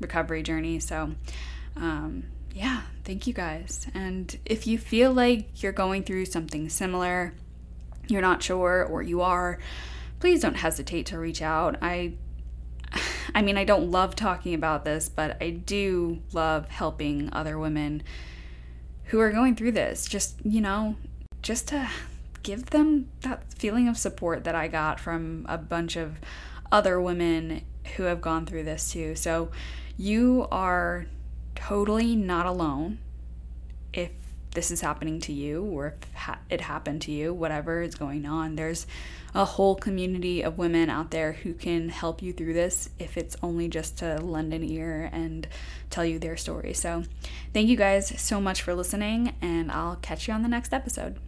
recovery 0.00 0.44
journey. 0.44 0.78
So, 0.78 1.16
um, 1.76 2.24
yeah, 2.54 2.82
thank 3.04 3.26
you 3.26 3.34
guys. 3.34 3.88
And 3.94 4.38
if 4.46 4.68
you 4.68 4.78
feel 4.78 5.12
like 5.12 5.60
you're 5.60 5.72
going 5.72 6.04
through 6.04 6.26
something 6.26 6.68
similar, 6.68 7.34
you're 8.06 8.22
not 8.22 8.44
sure 8.44 8.84
or 8.84 9.02
you 9.02 9.22
are, 9.22 9.58
please 10.20 10.40
don't 10.40 10.54
hesitate 10.54 11.06
to 11.06 11.18
reach 11.18 11.42
out. 11.42 11.76
I 11.82 12.12
I 13.34 13.42
mean, 13.42 13.58
I 13.58 13.64
don't 13.64 13.90
love 13.90 14.14
talking 14.14 14.54
about 14.54 14.84
this, 14.84 15.08
but 15.08 15.36
I 15.42 15.50
do 15.50 16.22
love 16.32 16.68
helping 16.68 17.28
other 17.32 17.58
women 17.58 18.04
who 19.06 19.18
are 19.18 19.32
going 19.32 19.56
through 19.56 19.72
this. 19.72 20.06
Just, 20.06 20.36
you 20.44 20.60
know, 20.60 20.96
just 21.40 21.68
to 21.68 21.88
give 22.42 22.66
them 22.70 23.08
that 23.20 23.52
feeling 23.54 23.88
of 23.88 23.96
support 23.96 24.44
that 24.44 24.54
I 24.54 24.68
got 24.68 25.00
from 25.00 25.46
a 25.48 25.58
bunch 25.58 25.96
of 25.96 26.18
other 26.70 27.00
women 27.00 27.62
who 27.96 28.04
have 28.04 28.20
gone 28.20 28.46
through 28.46 28.64
this 28.64 28.92
too. 28.92 29.14
So 29.14 29.50
you 29.96 30.46
are 30.50 31.06
totally 31.54 32.16
not 32.16 32.46
alone 32.46 32.98
if 33.92 34.10
this 34.54 34.70
is 34.70 34.80
happening 34.80 35.18
to 35.20 35.32
you 35.32 35.64
or 35.64 35.94
if 36.16 36.36
it 36.50 36.60
happened 36.60 37.02
to 37.02 37.10
you, 37.10 37.32
whatever 37.32 37.82
is 37.82 37.94
going 37.94 38.26
on. 38.26 38.56
There's 38.56 38.86
a 39.34 39.44
whole 39.44 39.74
community 39.74 40.42
of 40.42 40.58
women 40.58 40.90
out 40.90 41.10
there 41.10 41.32
who 41.32 41.54
can 41.54 41.88
help 41.88 42.20
you 42.20 42.32
through 42.32 42.52
this 42.52 42.90
if 42.98 43.16
it's 43.16 43.36
only 43.42 43.68
just 43.68 43.98
to 43.98 44.20
lend 44.20 44.52
an 44.52 44.62
ear 44.62 45.08
and 45.12 45.48
tell 45.88 46.04
you 46.04 46.18
their 46.18 46.36
story. 46.36 46.74
So, 46.74 47.04
thank 47.54 47.68
you 47.68 47.76
guys 47.76 48.20
so 48.20 48.40
much 48.40 48.60
for 48.60 48.74
listening, 48.74 49.34
and 49.40 49.72
I'll 49.72 49.96
catch 49.96 50.28
you 50.28 50.34
on 50.34 50.42
the 50.42 50.48
next 50.48 50.74
episode. 50.74 51.18